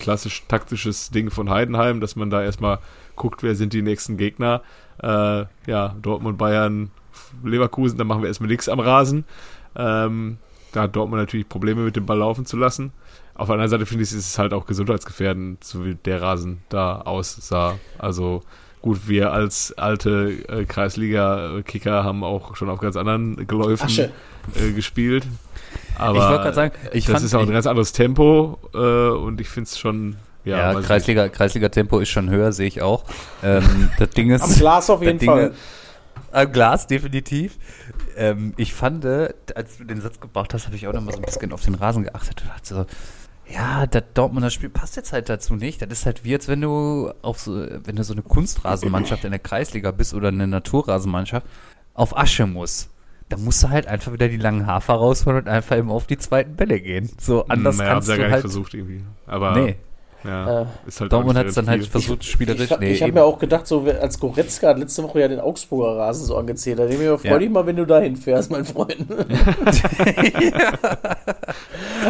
[0.00, 2.80] klassisch taktisches Ding von Heidenheim, dass man da erstmal
[3.14, 4.62] guckt, wer sind die nächsten Gegner.
[5.00, 6.90] Äh, ja, Dortmund, Bayern,
[7.44, 9.24] Leverkusen, dann machen wir erstmal nichts am Rasen.
[9.76, 10.38] Ähm,
[10.72, 12.92] da hat Dortmund natürlich Probleme mit dem Ball laufen zu lassen.
[13.34, 16.62] Auf der anderen Seite finde ich, ist es halt auch gesundheitsgefährdend, so wie der Rasen
[16.68, 17.78] da aussah.
[17.98, 18.42] Also
[18.82, 23.88] gut, wir als alte äh, Kreisliga-Kicker haben auch schon auf ganz anderen Geläufen
[24.54, 25.26] äh, gespielt.
[25.98, 28.78] Aber ich wollte gerade sagen, ich das fand, ist auch ein ganz anderes Tempo äh,
[28.78, 32.80] und ich finde es schon, ja, ja, ich Kreisliga, Kreisliga-Tempo ist schon höher, sehe ich
[32.82, 33.04] auch.
[33.42, 35.48] Ähm, das Ding ist, Am Glas auf jeden das Fall.
[35.50, 35.56] Ding-
[36.32, 37.58] Am Glas, definitiv.
[38.16, 41.12] Ähm, ich fand, äh, als du den Satz gebracht hast, habe ich auch noch mal
[41.12, 42.86] so ein bisschen auf den Rasen geachtet und dachte so,
[43.52, 45.80] ja, das Dortmunder Spiel passt jetzt halt dazu nicht.
[45.82, 49.30] Das ist halt wie, als wenn du auf so, wenn du so eine Kunstrasenmannschaft in
[49.30, 51.46] der Kreisliga bist oder eine Naturrasenmannschaft
[51.94, 52.90] auf Asche muss.
[53.28, 56.16] Da musst du halt einfach wieder die langen Hafer rausholen und einfach eben auf die
[56.16, 57.10] zweiten Bälle gehen.
[57.20, 57.50] So nicht.
[57.50, 58.40] anders Hm, ja, kannst hab's ja du gar nicht halt.
[58.42, 59.04] versucht irgendwie.
[59.26, 59.76] Aber Nee,
[60.24, 62.70] ja, Äh, ist halt Dortmund hat es dann halt versucht, spielerisch.
[62.70, 65.40] Ich, nee, ich habe mir auch gedacht, so als Goretzka hat letzte Woche ja den
[65.40, 66.78] Augsburger Rasen so angezählt.
[66.78, 67.38] Da denke ich mir, freu Ja.
[67.38, 68.96] dich mal, wenn du dahin fährst, mein Freund.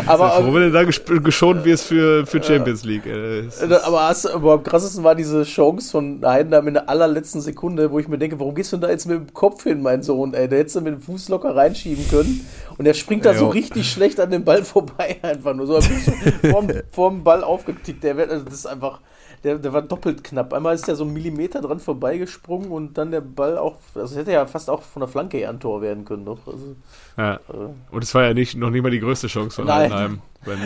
[0.06, 3.06] aber aber, froh, wenn du da geschont wirst für, für Champions League.
[3.06, 3.48] Äh,
[3.84, 7.98] aber, hast, aber am krassesten war diese Chance von Heidenheim in der allerletzten Sekunde, wo
[7.98, 10.34] ich mir denke, warum gehst du denn da jetzt mit dem Kopf hin, mein Sohn?
[10.34, 12.46] Ey, der hättest du mit dem Fuß locker reinschieben können.
[12.76, 13.50] Und der springt da so Jo.
[13.50, 15.78] richtig schlecht an dem Ball vorbei, einfach nur so.
[15.80, 17.97] Da du vorm, vorm Ball aufgetickt.
[18.02, 19.00] Der wird, also das ist einfach.
[19.44, 20.52] der, der war doppelt knapp.
[20.52, 24.32] Einmal ist der so einen Millimeter dran vorbeigesprungen und dann der Ball auch, also hätte
[24.32, 26.46] ja fast auch von der Flanke eher ein Tor werden können noch.
[26.46, 26.76] Also,
[27.16, 27.34] Ja.
[27.34, 27.38] äh,
[27.90, 30.20] Und es war ja nicht, noch nicht mal die größte Chance von Nein.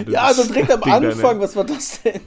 [0.08, 2.20] Ja, also direkt am Ding Anfang, was war das denn?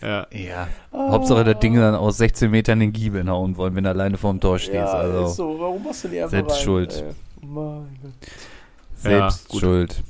[0.00, 0.26] Ja.
[0.32, 0.68] Ja.
[0.92, 4.38] Hauptsache das Ding dann aus 16 Metern den Giebeln hauen wollen, wenn du alleine vorm
[4.40, 4.74] Tor stehst.
[4.74, 6.62] Ja, also ist so, warum machst du die einfach selbst rein?
[6.64, 7.04] schuld.
[7.04, 8.12] Ey, Mein Gott.
[8.96, 9.60] selbst Ja, gut.
[9.60, 10.02] schuld.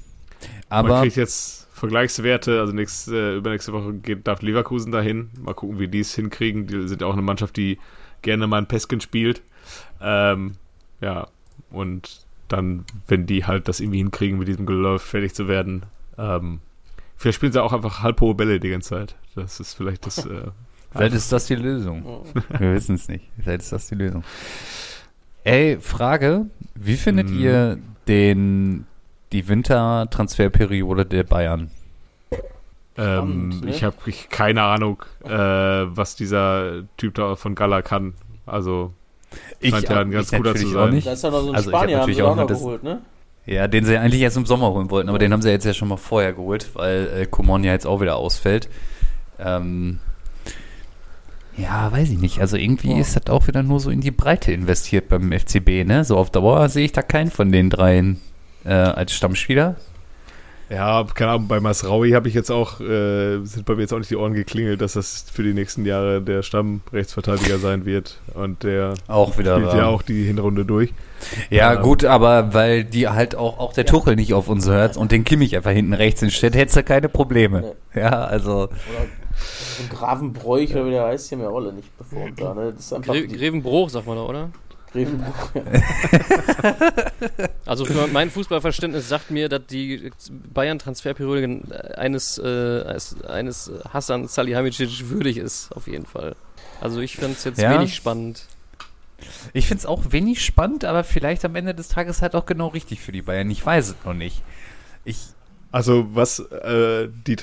[0.81, 5.31] Man Aber kriegt jetzt Vergleichswerte, also nächste, äh, übernächste Woche geht, darf Leverkusen dahin.
[5.41, 6.67] Mal gucken, wie die es hinkriegen.
[6.67, 7.79] Die sind ja auch eine Mannschaft, die
[8.23, 9.43] gerne mal ein Pesken spielt.
[10.01, 10.53] Ähm,
[11.01, 11.29] ja,
[11.71, 15.85] und dann, wenn die halt das irgendwie hinkriegen, mit diesem Geläuf fertig zu werden,
[16.17, 16.61] ähm,
[17.17, 19.17] vielleicht spielen sie auch einfach halb hohe Bälle die ganze Zeit.
[19.35, 20.25] Das ist vielleicht das.
[20.27, 20.49] Äh,
[20.91, 22.25] vielleicht ist das die Lösung.
[22.59, 23.25] Wir wissen es nicht.
[23.41, 24.25] Vielleicht ist das die Lösung.
[25.45, 26.47] Ey, Frage.
[26.75, 27.39] Wie findet Mhm.
[27.39, 28.87] ihr den,
[29.33, 31.71] die Wintertransferperiode der Bayern?
[32.97, 33.17] ähm,
[33.53, 33.71] Spannend, ne?
[33.71, 33.97] Ich habe
[34.31, 38.15] keine Ahnung, äh, was dieser Typ da von Gala kann.
[38.47, 38.93] Also,
[39.63, 40.91] Scheint ja ein ganz guter zu sein.
[40.95, 41.07] nicht.
[41.07, 42.59] Da ist ja noch so ein Also ich Spanier, haben sie auch auch noch das-
[42.59, 43.03] geholt, ne?
[43.47, 45.73] Ja, den sie eigentlich erst im Sommer holen wollten, aber den haben sie jetzt ja
[45.73, 48.69] schon mal vorher geholt, weil äh, Coman ja jetzt auch wieder ausfällt.
[49.39, 50.01] Ähm,
[51.57, 52.41] ja, weiß ich nicht.
[52.41, 52.99] Also irgendwie Ja.
[52.99, 56.05] ist das auch wieder nur so in die Breite investiert beim FCB, ne?
[56.05, 58.21] So auf Dauer sehe ich da keinen von den dreien
[58.65, 59.77] äh, als Stammspieler.
[60.71, 63.99] Ja, keine Ahnung, bei Masraui habe ich jetzt auch, äh, sind bei mir jetzt auch
[63.99, 68.19] nicht die Ohren geklingelt, dass das für die nächsten Jahre der Stammrechtsverteidiger sein wird.
[68.35, 69.57] Und der Auch wieder.
[69.57, 70.93] spielt ja ähm, auch die Hinrunde durch.
[71.49, 71.81] Ja, Ja.
[71.81, 75.25] gut, aber weil die halt auch, auch der Tuchel nicht auf uns hört und den
[75.25, 77.75] Kimmich einfach hinten rechts hinstellt, hättest du keine Probleme.
[77.95, 78.65] Ja, also.
[78.65, 78.71] Oder
[79.79, 82.73] so Gravenbräuch, oder wie der heißt, die haben ja auch alle nicht performt da, ne?
[82.77, 84.51] Das ist einfach Gre Grevenbruch, sagt man da, oder?
[84.93, 85.51] Grevenbruch.
[85.55, 85.63] Ja.
[87.67, 90.11] Also für mein Fußballverständnis sagt mir, dass die
[90.55, 91.61] Bayern-Transferperiode
[91.99, 92.85] eines, äh,
[93.29, 96.35] eines, Hassan Salihamidzic würdig ist, auf jeden Fall.
[96.81, 97.75] Also ich fand es jetzt Ja.
[97.79, 98.45] wenig spannend.
[99.53, 102.69] Ich finde es auch wenig spannend, aber vielleicht am Ende des Tages halt auch genau
[102.69, 103.51] richtig für die Bayern.
[103.51, 104.43] Ich weiß es noch nicht.
[105.05, 105.19] Ich,
[105.71, 107.37] Also, was äh, die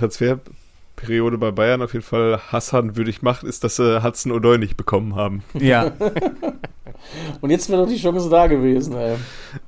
[0.95, 4.77] Transferperiode bei Bayern auf jeden Fall Hassan würdig macht, ist, dass sie Hudson O'Doy nicht
[4.77, 5.43] bekommen haben.
[5.53, 5.91] ja,
[7.41, 9.15] Und jetzt wäre doch die Chance da gewesen, ey.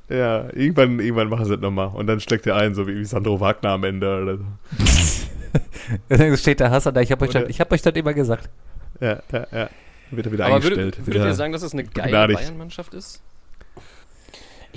[0.09, 1.89] Ja, irgendwann, irgendwann machen sie das nochmal.
[1.89, 4.43] Und dann steckt er ein, so wie Sandro Wagner am Ende oder so.
[6.09, 7.01] dann steht der Hassan da.
[7.01, 8.49] Ich habe euch, das- ich hab euch das immer gesagt.
[8.99, 9.69] Ja, ja, ja.
[10.09, 10.97] Wird er wieder Aber eingestellt.
[10.97, 12.33] würdet, würdet ihr sagen, dass es eine geile.
[12.33, 13.21] Bayern-Mannschaft ist?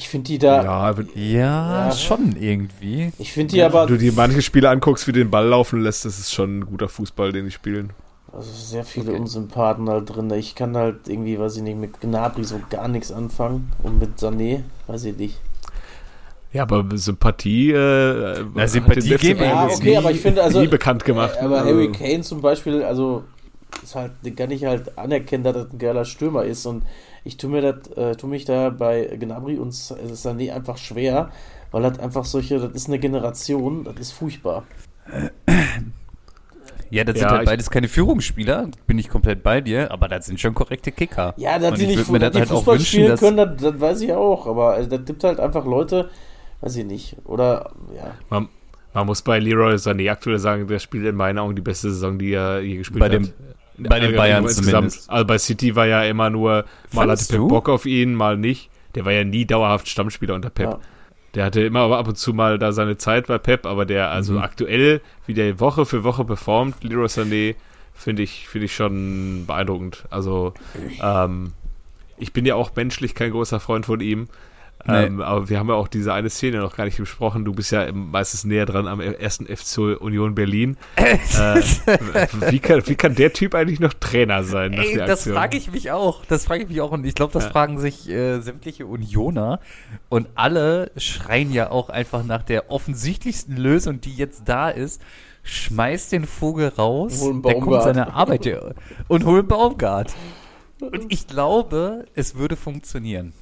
[0.01, 1.93] Ich finde die da, ja, wenn Ja, Ja.
[1.93, 3.13] schon irgendwie.
[3.19, 6.19] ich finde die aber, du dir manche Spiele anguckst, wie den Ball laufen lässt, das
[6.19, 7.91] ist schon ein guter Fußball, den die spielen.
[8.33, 9.21] also sehr viele Okay.
[9.21, 10.31] Unsympathen halt drin.
[10.31, 13.73] Ich kann halt irgendwie, weiß ich nicht, mit Gnabry so gar nichts anfangen.
[13.83, 15.39] Und mit Sané, weiß ich nicht.
[16.53, 20.67] Ja, aber Sympathie, äh, Na, Sympathie geben Ja, okay, nie, aber ich finde, also- nie
[20.69, 21.35] bekannt gemacht.
[21.39, 23.25] Äh, Aber Also, Harry Kane zum Beispiel, also
[23.83, 26.65] ist halt, den kann ich halt anerkennen, dass das ein geiler Stürmer ist.
[26.65, 26.85] Und
[27.25, 31.31] ich tue mir das, äh, tue mich da bei Gnabry und Sané einfach schwer,
[31.71, 34.65] weil das einfach solche, das ist eine Generation, das ist furchtbar.
[36.93, 40.09] Ja, das sind Ja, halt ich- beides keine Führungsspieler, bin ich komplett bei dir, aber
[40.09, 41.35] das sind schon korrekte Kicker.
[41.37, 43.57] Ja, dass die ich nicht mir das die halt auch Fußball wünschen, spielen können, das,
[43.63, 44.47] das weiß ich auch.
[44.49, 46.11] Aber äh, das gibt halt einfach Leute,
[46.63, 47.17] weiß ich nicht.
[47.27, 48.13] Oder, ja.
[48.29, 48.49] man,
[48.93, 52.19] man muss bei Leroy Sané aktuell sagen, der spielt in meinen Augen die beste Saison,
[52.19, 53.13] die er je gespielt Bei hat.
[53.13, 53.33] dem-
[53.89, 54.93] bei den Bayern insgesamt.
[54.93, 55.11] zumindest.
[55.11, 56.65] Also bei City war ja immer nur, mal
[57.03, 57.49] Fandest hatte Pep du?
[57.49, 58.71] Bock auf ihn, mal nicht.
[58.95, 60.71] Der war ja nie dauerhaft Stammspieler unter Pep.
[60.71, 60.79] Ja.
[61.35, 64.11] Der hatte immer aber ab und zu mal da seine Zeit bei Pep, aber der,
[64.11, 64.39] also Mhm.
[64.41, 67.55] aktuell, wie der Woche für Woche performt, Leroy Sané,
[67.95, 70.05] finde ich, finde ich schon beeindruckend.
[70.11, 70.55] Also,
[71.03, 71.53] ähm,
[72.19, 74.29] ich bin ja auch menschlich kein großer Freund von ihm.
[74.87, 75.05] Nee.
[75.05, 77.45] Ähm, aber wir haben ja auch diese eine Szene noch gar nicht besprochen.
[77.45, 80.77] Du bist ja meistens näher dran am ersten FC Union Berlin.
[80.97, 81.61] äh,
[82.51, 84.73] wie, kann, wie kann der Typ eigentlich noch Trainer sein?
[84.73, 86.25] Ey, das frage ich mich auch.
[86.25, 86.93] Das frage ich mich auch.
[86.93, 87.51] Und ich glaube, das Ja.
[87.51, 89.61] fragen sich äh, sämtliche Unioner.
[90.09, 95.03] Und alle schreien ja auch einfach nach der offensichtlichsten Lösung, die jetzt da ist.
[95.43, 98.47] Schmeiß den Vogel raus, Hol einen der kommt seine Arbeit
[99.09, 100.15] und hol einen Baumgart.
[100.81, 103.35] Und ich glaube, es würde funktionieren.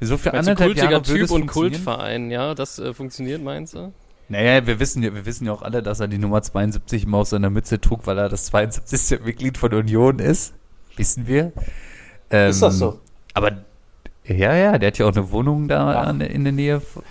[0.00, 1.46] So für Meinst du, anderthalb kultiger Jahre Typ und.
[1.46, 3.92] Kultverein, ja, das äh, funktioniert, meinst du?
[4.28, 7.18] Naja, wir wissen ja, wir wissen ja auch alle, dass er die Nummer 72 immer
[7.18, 9.20] auf seiner Mütze trug, weil er das 72.
[9.24, 10.54] Mitglied von Union ist.
[10.96, 11.52] Wissen wir.
[12.30, 13.00] Ähm, Ist das so?
[13.32, 13.52] Aber
[14.24, 16.06] ja, ja, der hat ja auch eine Wohnung da Ach.
[16.08, 16.80] an, in der Nähe.
[16.80, 17.02] von-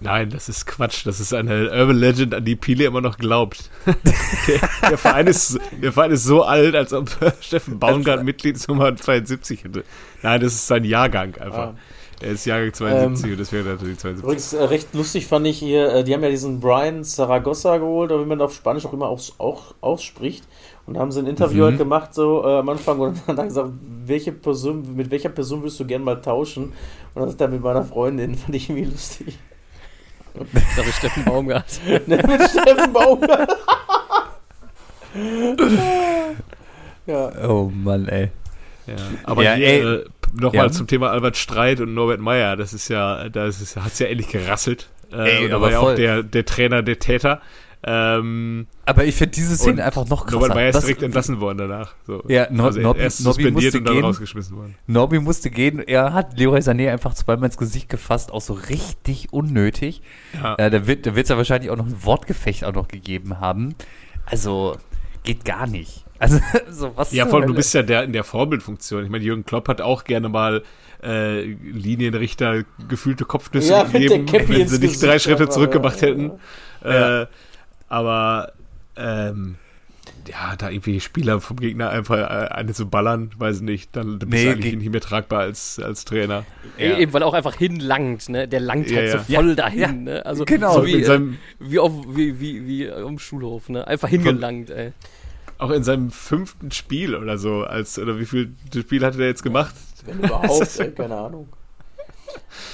[0.00, 1.06] Nein, das ist Quatsch.
[1.06, 3.70] Das ist eine Urban Legend, an die Pile immer noch glaubt.
[3.86, 7.10] der, der, Verein ist, der Verein ist so alt, als ob
[7.40, 9.84] Steffen Baumgart Mitglied Nummer 72 hätte.
[10.22, 11.68] Nein, das ist sein Jahrgang einfach.
[11.68, 11.74] Ah.
[12.20, 14.24] Er ist Jahrgang 72 und das wäre natürlich 72.
[14.24, 18.10] Übrigens, äh, recht lustig fand ich hier, äh, die haben ja diesen Brian Zaragoza geholt,
[18.10, 20.44] oder wie man auf Spanisch auch immer aus, auch ausspricht.
[20.86, 21.68] Und da haben sie ein Interview Mhm.
[21.68, 23.70] halt gemacht, so äh, am Anfang, und dann hat er gesagt,
[24.06, 26.72] welche Person, mit welcher Person würdest du gern mal tauschen?
[27.14, 29.38] Und dann sagt er mit meiner Freundin, fand ich irgendwie lustig.
[30.76, 31.80] Das ist Steffen Baumgart.
[32.06, 33.56] ne, mit Steffen Baumgart.
[37.06, 37.32] ja.
[37.48, 38.30] Oh Mann, ey.
[38.86, 40.04] Ja, aber Ja, hier, ey.
[40.34, 40.72] Nochmal Ja.
[40.72, 42.56] zum Thema Albert Streit und Norbert Meyer.
[42.56, 44.88] Das ist ja, da ist es, hat's ja endlich gerasselt.
[45.12, 45.92] Äh, Ey, da aber war ja voll.
[45.92, 47.40] auch der, der Trainer, der Täter.
[47.88, 50.38] Ähm, Aber ich finde diese Szene einfach noch krasser.
[50.38, 51.94] Norbert Meyer ist direkt entlassen worden danach.
[52.06, 52.22] So.
[52.26, 54.04] Ja, No- also er- er ist Nobby suspendiert musste und dann gehen.
[54.04, 54.74] rausgeschmissen worden.
[54.88, 55.78] Norby musste gehen.
[55.86, 60.02] Er hat Leroy Sané einfach zweimal ins Gesicht gefasst, auch so richtig unnötig.
[60.42, 60.56] Ja.
[60.56, 63.76] Äh, da wird es ja wahrscheinlich auch noch ein Wortgefecht auch noch gegeben haben.
[64.24, 64.76] Also
[65.26, 66.04] geht gar nicht.
[66.18, 67.12] Also so was.
[67.12, 69.04] Ja, vor allem, du bist ja der in der Vorbildfunktion.
[69.04, 70.62] Ich meine, Jürgen Klopp hat auch gerne mal
[71.04, 76.08] äh, Linienrichter gefühlte Kopfnüsse Ja, gegeben, wenn sie nicht Gesicht, drei Schritte aber, zurückgemacht ja.
[76.08, 76.30] hätten.
[76.82, 77.26] Äh,
[77.90, 78.52] aber
[78.96, 79.56] ähm,
[80.28, 84.18] ja, da irgendwie Spieler vom Gegner einfach äh, eine zu ballern, weiß ich nicht, dann
[84.18, 86.44] bist Nee, du eigentlich ge- nicht mehr tragbar als, als Trainer.
[86.78, 86.98] Ja.
[86.98, 88.48] Eben, weil er auch einfach hinlangt, ne?
[88.48, 89.18] Der langt Ja, halt ja.
[89.18, 89.92] so voll Ja, dahin, ja.
[90.14, 90.26] ne?
[90.26, 90.74] Also Genau.
[90.74, 93.86] so wie, äh, seinem, wie auf wie, wie, wie am Schulhof, ne?
[93.86, 94.92] Einfach hingelangt, ey.
[95.58, 99.42] auch in seinem fünften Spiel oder so, als oder wie viel Spiel hatte der jetzt
[99.42, 99.74] gemacht?
[100.04, 101.48] Wenn überhaupt, ey, keine Ahnung.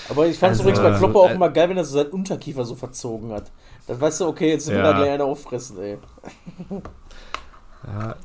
[0.08, 1.98] Aber ich fand es Also, übrigens bei Klopper auch äh, immer geil, wenn er so
[1.98, 3.50] seinen Unterkiefer so verzogen hat.
[3.86, 4.90] Dann weißt du, okay, jetzt will Ja.
[4.90, 5.98] er gleich einer auffressen, ey.
[7.86, 8.16] Ja,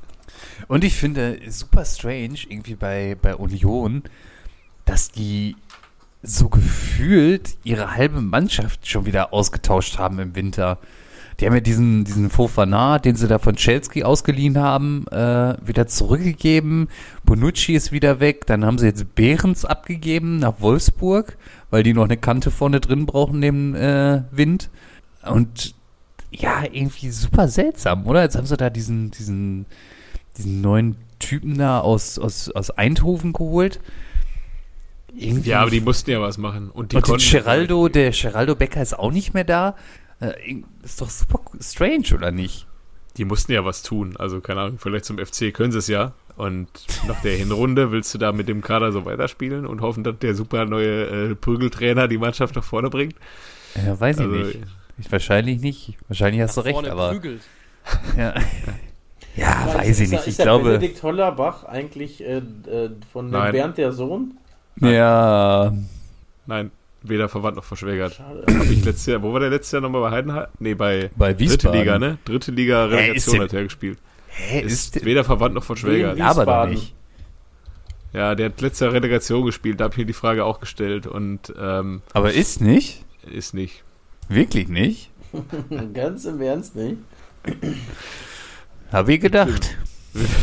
[0.68, 4.04] Und ich finde super strange irgendwie bei, bei Union,
[4.86, 5.56] dass die
[6.22, 10.80] so gefühlt ihre halbe Mannschaft schon wieder ausgetauscht haben im Winter.
[11.40, 15.86] Die haben ja diesen, diesen Fofana, den sie da von Chelsea ausgeliehen haben, äh, wieder
[15.86, 16.88] zurückgegeben.
[17.26, 18.48] Bonucci ist wieder weg.
[18.48, 21.38] Dann haben sie jetzt Behrens abgegeben nach Wolfsburg,
[21.70, 24.72] weil die noch eine Kante vorne drin brauchen neben äh, Wind.
[25.24, 25.76] Und
[26.38, 28.24] ja, irgendwie super seltsam, oder?
[28.24, 29.66] Jetzt haben sie da diesen, diesen,
[30.38, 33.80] diesen neuen Typen da aus, aus, aus Eindhoven geholt.
[35.16, 35.50] Irgendwie.
[35.50, 36.70] ja, aber die mussten ja was machen.
[36.70, 37.30] Und die und konnten.
[37.30, 39.76] Geraldo, der Geraldo Becker ist auch nicht mehr da.
[40.20, 40.34] Äh,
[40.84, 42.68] ist doch super strange, oder nicht?
[43.18, 44.16] Die mussten ja was tun.
[44.18, 46.14] Also, keine Ahnung, vielleicht zum FC können sie es ja.
[46.36, 46.68] Und
[47.08, 50.36] nach der Hinrunde willst du da mit dem Kader so weiterspielen und hoffen, dass der
[50.36, 53.16] super neue äh, Prügeltrainer die Mannschaft nach vorne bringt.
[53.76, 54.60] Ja, weiß ich Also, nicht.
[55.00, 55.94] Ich, wahrscheinlich nicht.
[56.08, 57.10] Wahrscheinlich hast du recht, Vorne aber.
[57.10, 57.42] prügelt.
[58.18, 58.34] Ja,
[59.36, 60.20] ja weiß ist, ich nicht.
[60.22, 60.66] Ist Ich der glaube.
[60.66, 63.52] Benedikt Hollerbach eigentlich äh, äh, von Nein.
[63.54, 64.38] Bernd der Sohn?
[64.82, 65.74] Ja.
[66.46, 68.16] Nein, weder verwandt noch verschwägert.
[68.16, 68.44] Schade.
[68.48, 70.48] Hab ich letztes Jahr, wo war der letzte Jahr nochmal bei Heidenheim?
[70.60, 71.80] Nee, bei Bei Dritte Wiesbaden.
[71.80, 72.18] Liga, ne?
[72.26, 74.00] Dritte Liga Relegation hat er gespielt.
[74.30, 76.20] Hä, Ist, ist, weder verwandt noch verschwägert.
[76.20, 76.94] Aber doch nicht.
[78.14, 81.08] Ja, der hat letzte Jahr Relegation gespielt, da habe ich mir die Frage auch gestellt
[81.08, 83.04] und ähm, Aber ist nicht?
[83.30, 83.84] ist nicht.
[84.30, 85.12] Wirklich nicht?
[85.94, 86.98] Ganz im Ernst, nicht?
[88.92, 89.76] Habe ich gedacht.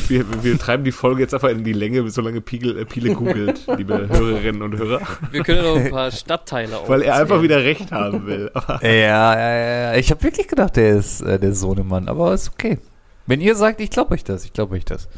[0.09, 3.15] Wir, wir, wir treiben die Folge jetzt einfach in die Länge, solange Piegel, äh, Piele
[3.15, 5.01] googelt, liebe Hörerinnen und Hörer.
[5.33, 8.51] Wir können noch ein paar Stadtteile Weil er einfach wieder recht haben will.
[8.55, 9.95] Aber Ja, ja, ja, ja.
[9.97, 12.79] Ich habe wirklich gedacht, der ist äh, der Sohnemann, aber ist okay.
[13.27, 15.09] Wenn ihr sagt, ich glaube euch das, ich glaube euch das.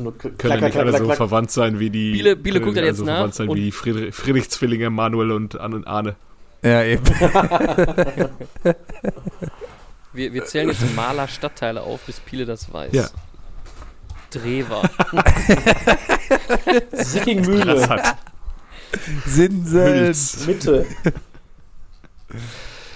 [0.00, 2.12] Nur klack, können ja klack, nicht alle klack, so verwandt sein wie die.
[2.12, 3.72] Biele- Biele können guckt ja nicht alle jetzt so nach verwandt sein und- wie die
[3.72, 6.16] Friedrich, Friedrichszwillinge Manuel und Anne und Arne.
[6.62, 7.04] Ja, eben.
[10.14, 12.92] Wir, wir zählen jetzt Maler Stadtteile auf, bis Piele das weiß.
[12.92, 13.08] Ja.
[14.30, 14.82] Drewer.
[16.92, 17.88] Sickingmühle,
[19.24, 20.14] Sinsel.
[20.46, 20.86] Mitte.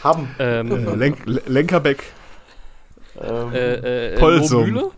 [0.05, 0.29] Hamm.
[0.39, 2.05] ähm, Lenk, Lenkerbeck.
[3.19, 4.67] Ähm, äh, äh, Polsum.
[4.67, 4.91] Lohmühle?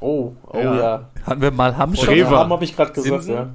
[0.00, 0.76] oh, oh Ja.
[0.76, 1.10] ja.
[1.24, 2.08] Hatten wir mal Hamm schon?
[2.26, 3.34] Hamm habe ich gerade gesagt, Zinsen?
[3.34, 3.50] ja.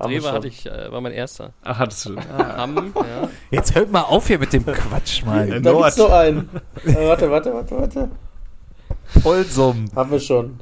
[0.00, 0.32] Schon.
[0.32, 1.52] hatte ich, äh, war mein erster.
[1.62, 2.16] Ach, hattest du.
[2.16, 3.28] Hamm, ja.
[3.50, 5.50] Jetzt hört mal auf hier mit dem Quatsch, Mann.
[5.52, 6.48] Äh, Da gibt's noch einen.
[6.86, 8.10] Äh, warte, warte, warte, warte.
[9.22, 9.86] Polsum.
[9.94, 10.60] Haben wir schon.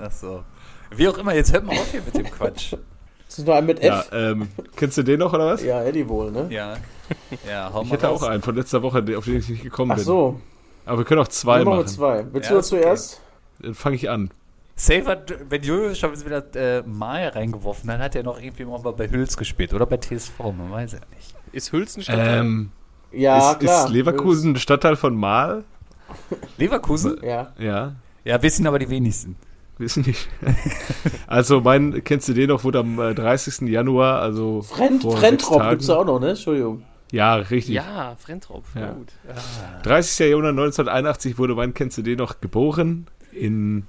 [0.00, 0.42] Ach so.
[0.94, 2.74] Wie auch immer, jetzt hört mal auf hier mit dem Quatsch.
[3.28, 4.10] Ist noch ein mit Ja, F?
[4.12, 5.62] ähm, kennst du den noch oder was?
[5.62, 6.46] Ja, Eddie wohl, ne?
[6.50, 6.74] Ja.
[7.46, 8.22] Ja, hau Ich mal hätte raus.
[8.22, 10.04] auch einen von letzter Woche, auf den ich nicht gekommen Ach bin.
[10.04, 10.40] so,
[10.86, 11.88] Aber wir können auch zwei Nummer machen.
[11.88, 12.24] zwei.
[12.32, 13.20] Willst Ja, du ist zuerst?
[13.60, 14.30] Dann fange ich an.
[14.78, 18.78] Safe hat, wenn Jojo schon wieder äh, Mal reingeworfen hat, hat er noch irgendwie mal
[18.92, 21.34] bei Hüls gespielt oder bei TSV, man weiß ja nicht.
[21.52, 22.40] Ist Hülz ein Stadtteil?
[22.40, 22.70] Ähm,
[23.10, 23.86] Ja, ist, klar.
[23.86, 25.64] ist Leverkusen ein Stadtteil von Mahl?
[26.58, 27.16] Leverkusen?
[27.24, 27.52] Ja.
[27.58, 29.36] Ja, Ja, wissen aber die wenigsten.
[29.78, 30.28] wissen nicht.
[31.26, 33.68] also mein, kennst du den noch, wurde am äh, 30.
[33.70, 36.30] Januar, also Frent, Frentrop gibt's da auch noch, ne?
[36.30, 36.82] Entschuldigung.
[37.12, 37.76] Ja, richtig.
[37.76, 38.64] Ja, Frentrop.
[38.74, 38.90] Ja.
[38.92, 39.12] Gut.
[39.84, 40.18] 30.
[40.28, 43.86] Januar 1981 wurde mein Kennst du den noch geboren in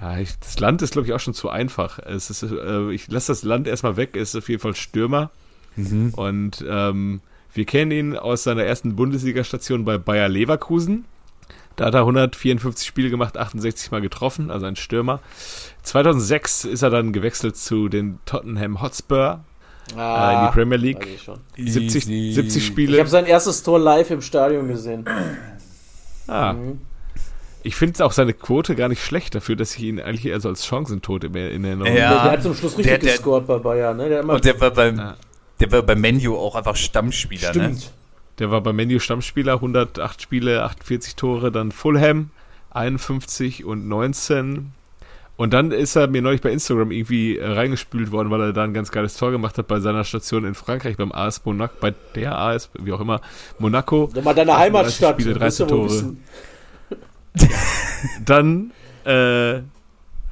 [0.00, 1.98] ja, ich, das Land ist glaube ich auch schon zu einfach.
[1.98, 5.30] Es ist, äh, ich lasse das Land erstmal weg, er ist auf jeden Fall Stürmer
[5.76, 6.12] Mhm.
[6.16, 7.20] Und ähm,
[7.54, 11.04] wir kennen ihn aus seiner ersten Bundesliga-Station bei Bayer Leverkusen.
[11.76, 15.20] Da hat er 154 Spiele gemacht, 68 Mal getroffen, also ein Stürmer.
[15.84, 19.44] 2006 ist er dann gewechselt zu den Tottenham Hotspur
[19.96, 21.06] äh, in die Premier weiß League.
[21.14, 21.38] ich schon.
[21.56, 22.32] 70, Easy.
[22.34, 22.98] 70 Ich Spiele.
[22.98, 25.04] habe sein erstes Tor live im Stadion gesehen.
[26.26, 26.80] Ah, Mhm.
[27.62, 30.48] Ich finde auch seine Quote gar nicht schlecht dafür, dass ich ihn eigentlich eher so
[30.48, 32.22] als Chancentod in in Erinnerung Ja.
[32.24, 34.08] Der, hat zum Schluss richtig Der- der- gescored bei Bayern, ne?
[34.08, 35.16] Der Und der war beim, Ja.
[35.60, 37.60] der war beim Menu auch einfach Stammspieler, ne?
[37.74, 37.92] stimmt.
[38.38, 42.30] Der war bei Menu Stammspieler, 108 Spiele, 48 Tore, dann Fulham
[42.70, 44.72] 51 und 19.
[45.36, 48.62] Und dann ist er mir neulich bei Instagram irgendwie äh, reingespült worden, weil er da
[48.64, 51.94] ein ganz geiles Tor gemacht hat bei seiner Station in Frankreich, beim AS Monaco, bei
[52.14, 53.20] der AS, wie auch immer,
[53.58, 54.10] Monaco.
[54.22, 55.14] Mal, deine 38 Heimatstadt.
[55.20, 56.16] Spiele, du musst ja 13 wohl Tore.
[58.24, 58.72] Dann
[59.04, 59.60] äh,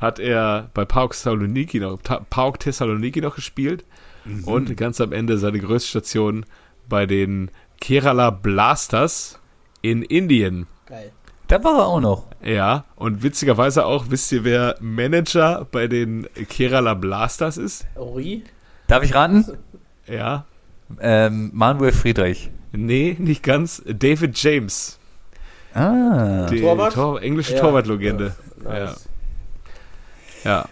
[0.01, 3.85] hat er bei PAOK Thessaloniki noch, PAOK Thessaloniki noch gespielt
[4.45, 6.45] und ganz am Ende seine größte Station
[6.89, 9.39] bei den Kerala Blasters
[9.81, 10.67] in Indien.
[10.87, 11.13] Geil.
[11.47, 12.27] Da war er auch noch.
[12.45, 17.87] Ja, und witzigerweise auch, wisst ihr, wer Manager bei den Kerala Blasters ist?
[17.95, 18.45] Ori?
[18.87, 19.47] Darf ich raten?
[20.07, 20.45] Ja,
[21.01, 22.51] Ähm, Manuel Friedrich.
[22.73, 23.83] nee, nicht ganz.
[23.87, 24.99] David James,
[25.79, 26.47] Ah.
[26.51, 26.95] die Torwart?
[26.95, 27.61] Tor englische Ja.
[27.61, 28.35] Torwartlegende.
[28.62, 29.09] Nice.
[30.45, 30.69] Ja.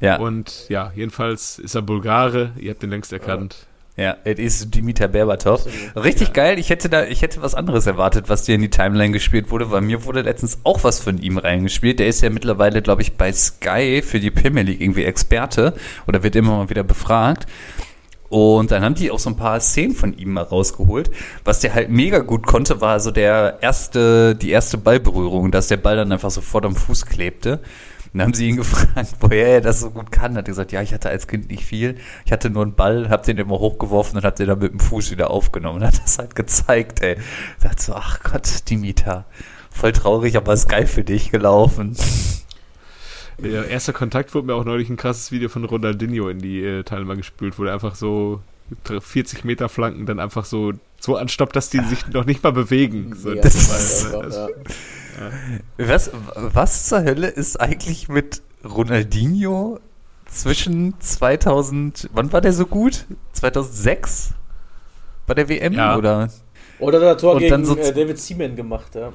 [0.00, 3.68] Ja, und ja, jedenfalls ist er Bulgare, ihr habt ihn längst erkannt.
[3.96, 5.64] ja, es ist Dimitar Berbatov.
[5.94, 6.58] Richtig geil.
[6.58, 9.70] Ich hätte da, ich hätte was anderes erwartet, was dir in die Timeline gespielt wurde,
[9.70, 12.00] weil mir wurde letztens auch was von ihm reingespielt.
[12.00, 15.74] Der ist ja mittlerweile, glaube ich, bei Sky für die Premier League irgendwie Experte
[16.08, 17.46] oder wird immer mal wieder befragt.
[18.32, 21.10] Und dann haben die auch so ein paar Szenen von ihm mal rausgeholt.
[21.44, 25.76] Was der halt mega gut konnte, war so der erste, die erste Ballberührung, dass der
[25.76, 27.60] Ball dann einfach sofort am Fuß klebte.
[28.14, 30.34] Dann haben sie ihn gefragt, woher er das so gut kann.
[30.34, 31.96] Hat er gesagt, ja, ich hatte als Kind nicht viel.
[32.24, 34.80] Ich hatte nur einen Ball, hab den immer hochgeworfen und hab den dann mit dem
[34.80, 35.82] Fuß wieder aufgenommen.
[35.82, 37.18] Und hat das halt gezeigt, ey.
[37.62, 39.26] Dachte so, ach Gott, Dimitar.
[39.70, 41.98] Voll traurig, aber ist geil für dich gelaufen.
[43.42, 46.82] Ja, erster Kontakt wurde mir auch neulich ein krasses Video von Ronaldinho in die äh,
[46.84, 48.40] Teilnehmer gespült, wo er einfach so
[48.84, 53.14] 40 Meter Flanken dann einfach so so anstoppt, dass die sich noch nicht mal bewegen.
[53.16, 53.68] So, Ja, das
[54.12, 54.48] das ja.
[55.78, 59.78] Was, was zur Hölle ist eigentlich mit Ronaldinho
[60.26, 63.04] zwischen 2000, wann war der so gut?
[63.32, 64.30] 2006?
[65.26, 65.96] Bei der WM Ja.
[65.96, 66.30] oder?
[66.78, 69.12] Oder der Tor Und gegen dann so- äh, David Seaman gemacht, ja.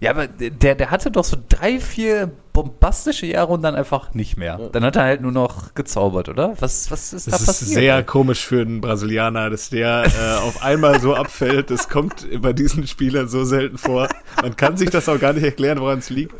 [0.00, 4.36] Ja, aber der, der hatte doch so drei, vier bombastische Jahre und dann einfach nicht
[4.36, 4.58] mehr.
[4.60, 4.68] Ja.
[4.68, 6.54] Dann hat er halt nur noch gezaubert, oder?
[6.60, 7.70] Was, was ist da Das ist passiert?
[7.80, 11.70] sehr komisch für einen Brasilianer, dass der äh, auf einmal so abfällt.
[11.70, 14.08] Das kommt bei diesen Spielern so selten vor.
[14.40, 16.34] Man kann sich das auch gar nicht erklären, woran es liegt.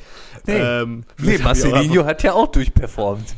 [0.46, 3.34] Nee, Ähm, nee Marcelinho hat ja auch durchperformt.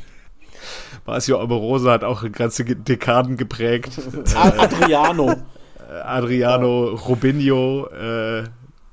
[1.07, 3.99] Marcio Amoroso hat auch ganze Dekaden geprägt.
[4.37, 5.33] Adriano.
[5.33, 8.45] Äh, Adriano, Robinho, äh,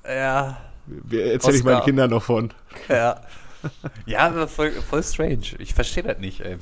[0.07, 0.57] Ja,
[1.11, 1.81] erzähle ich meinen.
[1.83, 2.51] Kindern noch von.
[2.89, 3.21] ja.
[4.05, 5.55] Ja, aber voll, voll strange.
[5.59, 6.57] Ich verstehe das nicht, ey.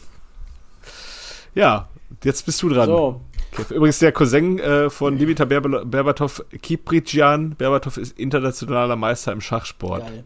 [1.54, 1.88] Ja,
[2.24, 2.88] jetzt bist du dran.
[2.88, 3.22] So,
[3.58, 3.74] Okay.
[3.76, 10.02] Übrigens der Cousin äh, von Dimitar Berba- Berbatov, Kiprijan Berbatov ist internationaler Meister im Schachsport.
[10.02, 10.26] geil.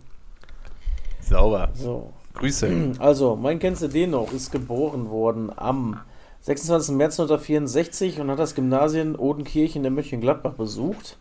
[1.22, 1.70] Sauber.
[1.76, 2.12] So.
[2.34, 2.94] Grüße.
[3.00, 6.00] Also, mein kennst du den noch, ist geboren worden am
[6.42, 6.96] 26.
[6.96, 11.18] März 1964 und hat das Gymnasium Odenkirchen in Mönchengladbach besucht.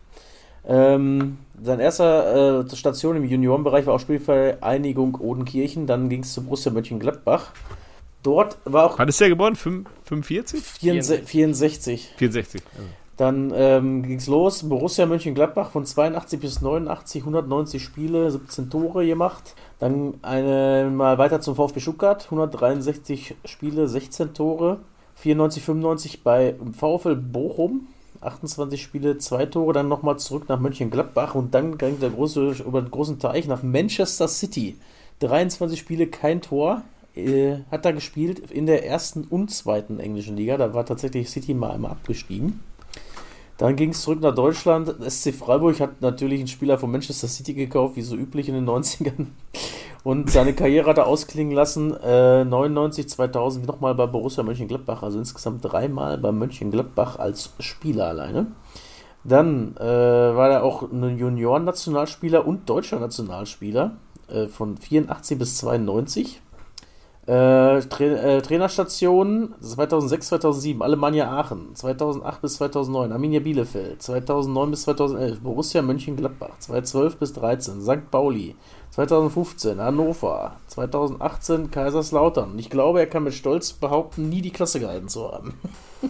[0.69, 6.45] Ähm, sein erster äh, Station im Juniorenbereich war auch Spielvereinigung Odenkirchen, dann ging es zu
[6.45, 7.53] Borussia Mönchengladbach.
[8.23, 9.57] Dort war auch Wann ist der geboren?
[9.57, 10.63] Fünf- 45?
[10.63, 11.29] 64.
[11.29, 12.15] 64.
[12.17, 12.63] 64.
[12.77, 12.89] Also.
[13.17, 14.69] Dann ähm, ging es los.
[14.69, 19.57] Borussia Mönchengladbach von 82 bis 89, 190 Spiele, 17 Tore gemacht.
[19.81, 24.79] Dann eine, mal weiter zum VfB Stuttgart, 163 Spiele, 16 Tore.
[25.17, 27.89] 94, 95 bei VfL Bochum,
[28.21, 29.73] 28 Spiele, 2 Tore.
[29.73, 33.63] Dann nochmal zurück nach Mönchengladbach und dann ging der große, über den großen Teich nach
[33.63, 34.77] Manchester City.
[35.21, 36.83] 23 Spiele, kein Tor.
[37.15, 40.57] Äh, hat da gespielt in der ersten und zweiten englischen Liga.
[40.57, 42.61] Da war tatsächlich City mal einmal abgestiegen.
[43.59, 44.95] Dann ging es zurück nach Deutschland.
[45.07, 48.67] SC Freiburg hat natürlich einen Spieler von Manchester City gekauft, wie so üblich in den
[48.69, 49.27] 90ern.
[50.05, 51.93] Und seine Karriere hat er ausklingen lassen.
[52.03, 55.03] Äh, 99, 2000 nochmal bei Borussia Mönchengladbach.
[55.03, 58.47] Also insgesamt dreimal bei Mönchengladbach als Spieler alleine.
[59.25, 63.97] Dann äh, war er auch ein Junioren-Nationalspieler und deutscher Nationalspieler
[64.29, 66.41] äh, von 84 bis 92.
[67.29, 74.83] Äh, Tra äh, Trainerstationen 2006, 2007 Alemannia Aachen, 2008 bis 2009 Arminia Bielefeld, 2009 bis
[74.85, 78.11] 2011 Borussia Mönchengladbach, 2012 bis 2013 St.
[78.11, 78.57] Pauli,
[78.93, 82.53] 2015 Hannover, 2018 Kaiserslautern.
[82.53, 85.53] Und ich glaube, er kann mit Stolz behaupten, nie die Klasse gehalten zu haben.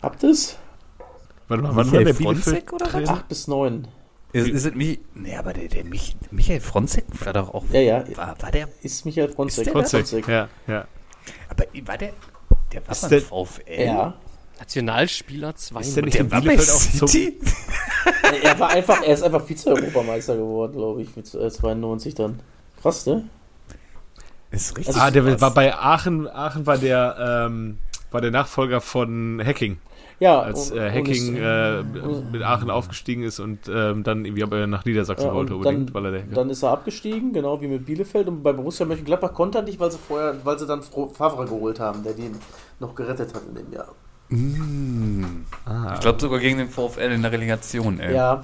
[0.00, 0.22] Habt
[1.60, 2.92] mal, wann war der Bielefeld oder was?
[2.92, 3.10] Trainer?
[3.10, 3.88] 8 bis 9.
[4.34, 4.98] Ist, ist es mich?
[5.14, 7.64] Nee, aber der, der Mich, Michael Fronzek war doch auch.
[7.70, 8.04] Ja, ja.
[8.16, 8.68] War, war der.
[8.82, 9.66] Ist Michael Fronzek.
[9.68, 10.86] Ist der Fronzek, ja, ja.
[11.48, 12.12] Aber war der.
[12.72, 13.84] Der war Ist beim der- VfL.
[13.84, 14.14] Ja.
[14.58, 15.80] Nationalspieler 2.
[15.80, 16.58] Ist der nicht Der war bei?
[16.58, 17.38] City.
[18.42, 22.40] Er war einfach, er ist einfach Vize-Europameister geworden, glaube ich, mit äh, 92 dann.
[22.82, 23.28] Krass, ne?
[24.50, 24.96] Ist richtig.
[24.96, 25.40] Ah, der krass.
[25.40, 26.28] war bei Aachen.
[26.28, 27.78] Aachen war der, ähm,
[28.10, 29.78] war der Nachfolger von Hacking,
[30.20, 30.40] Ja.
[30.40, 31.82] als äh, Hacking ist- äh,
[32.32, 36.04] mit Aachen aufgestiegen ist und ähm, dann irgendwie aber nach Niedersachsen wollte unbedingt, dann, weil
[36.06, 38.28] er der Hacker dann ist er abgestiegen, genau wie mit Bielefeld.
[38.28, 41.80] Und bei Borussia Mönchengladbach konnte er nicht, weil sie vorher, weil sie dann Favre geholt
[41.80, 42.36] haben, der den
[42.80, 43.88] noch gerettet hat in dem Jahr.
[44.28, 45.44] Mm.
[45.66, 48.14] Ah, Ich glaube sogar gegen den VfL in der Relegation, ey.
[48.14, 48.42] Ja,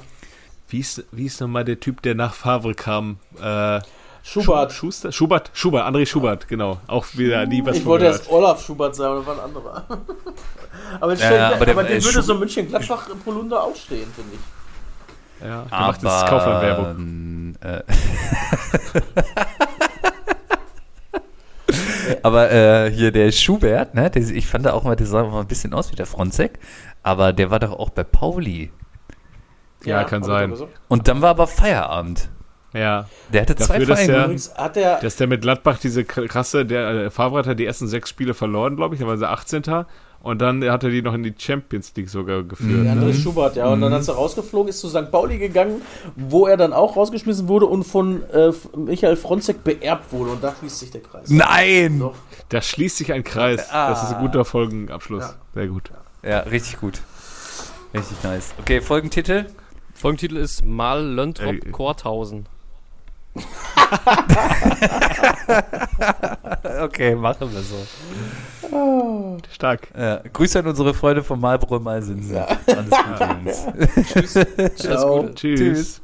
[0.68, 3.16] wie ist, wie ist nochmal der Typ, der nach Favre kam?
[3.42, 3.80] Äh,
[4.22, 4.72] Schubert.
[4.72, 5.12] Schuster?
[5.12, 5.50] Schubert?
[5.54, 6.78] Schubert, André Schubert, genau.
[6.86, 8.20] Auch wieder nie was ich wollte gehört.
[8.20, 9.84] erst Olaf Schubert sagen, aber war ein anderer.
[11.00, 14.40] aber stell, Ja, aber, der- aber den würde so München-Gladbach Polunder auch stehen, finde ich.
[15.46, 17.54] Ja, der Aber, macht jetzt Kaufland-Werbung.
[17.62, 17.82] Äh,
[22.22, 25.40] aber äh, hier der Schubert, ne, der, ich fand da auch mal, der sah mal
[25.40, 26.58] ein bisschen aus wie der Fronzek,
[27.02, 28.70] aber der war doch auch bei Pauli.
[29.84, 30.50] Ja, kann hab ich sein.
[30.50, 30.72] gesagt.
[30.88, 32.28] Und dann war aber Feierabend.
[32.72, 34.12] Ja, Der hatte zwei Dafür, dass Vereine.
[34.12, 37.54] der- Übrigens hat er, dass der mit Gladbach diese krasse, der äh, Favre hat ja
[37.54, 39.62] die ersten sechs Spiele verloren, glaube ich, dann war sie 18.
[40.22, 42.84] Und dann hat er die noch in die Champions League sogar geführt.
[42.84, 43.06] der Ne?
[43.10, 43.68] André Schubert, ja.
[43.72, 45.10] Und dann, als er rausgeflogen ist, zu St.
[45.10, 45.80] Pauli gegangen,
[46.14, 50.32] wo er dann auch rausgeschmissen wurde und von äh, Michael Fronzek beerbt wurde.
[50.32, 51.30] Und da schließt sich der Kreis.
[51.30, 52.00] Nein!
[52.00, 52.14] Doch.
[52.50, 53.66] Da schließt sich ein Kreis.
[53.72, 55.22] Das ist ein guter Folgenabschluss.
[55.24, 55.34] Ja.
[55.54, 55.90] Sehr gut.
[56.22, 57.00] Ja, richtig gut.
[57.94, 58.52] Richtig nice.
[58.60, 59.46] Okay, Folgentitel?
[59.94, 61.70] Folgentitel ist Mal Löntrop Ey.
[61.72, 62.46] Korthausen.
[66.82, 67.76] Okay, machen wir so.
[69.52, 69.88] Stark.
[69.96, 72.36] Ja, Grüße an unsere Freunde von Marlboro Malsinsen.
[72.36, 73.28] Alles Gute,
[74.76, 75.22] Ciao.
[75.22, 75.34] Gute.
[75.34, 75.60] Tschüss.
[75.60, 76.00] Tschüss.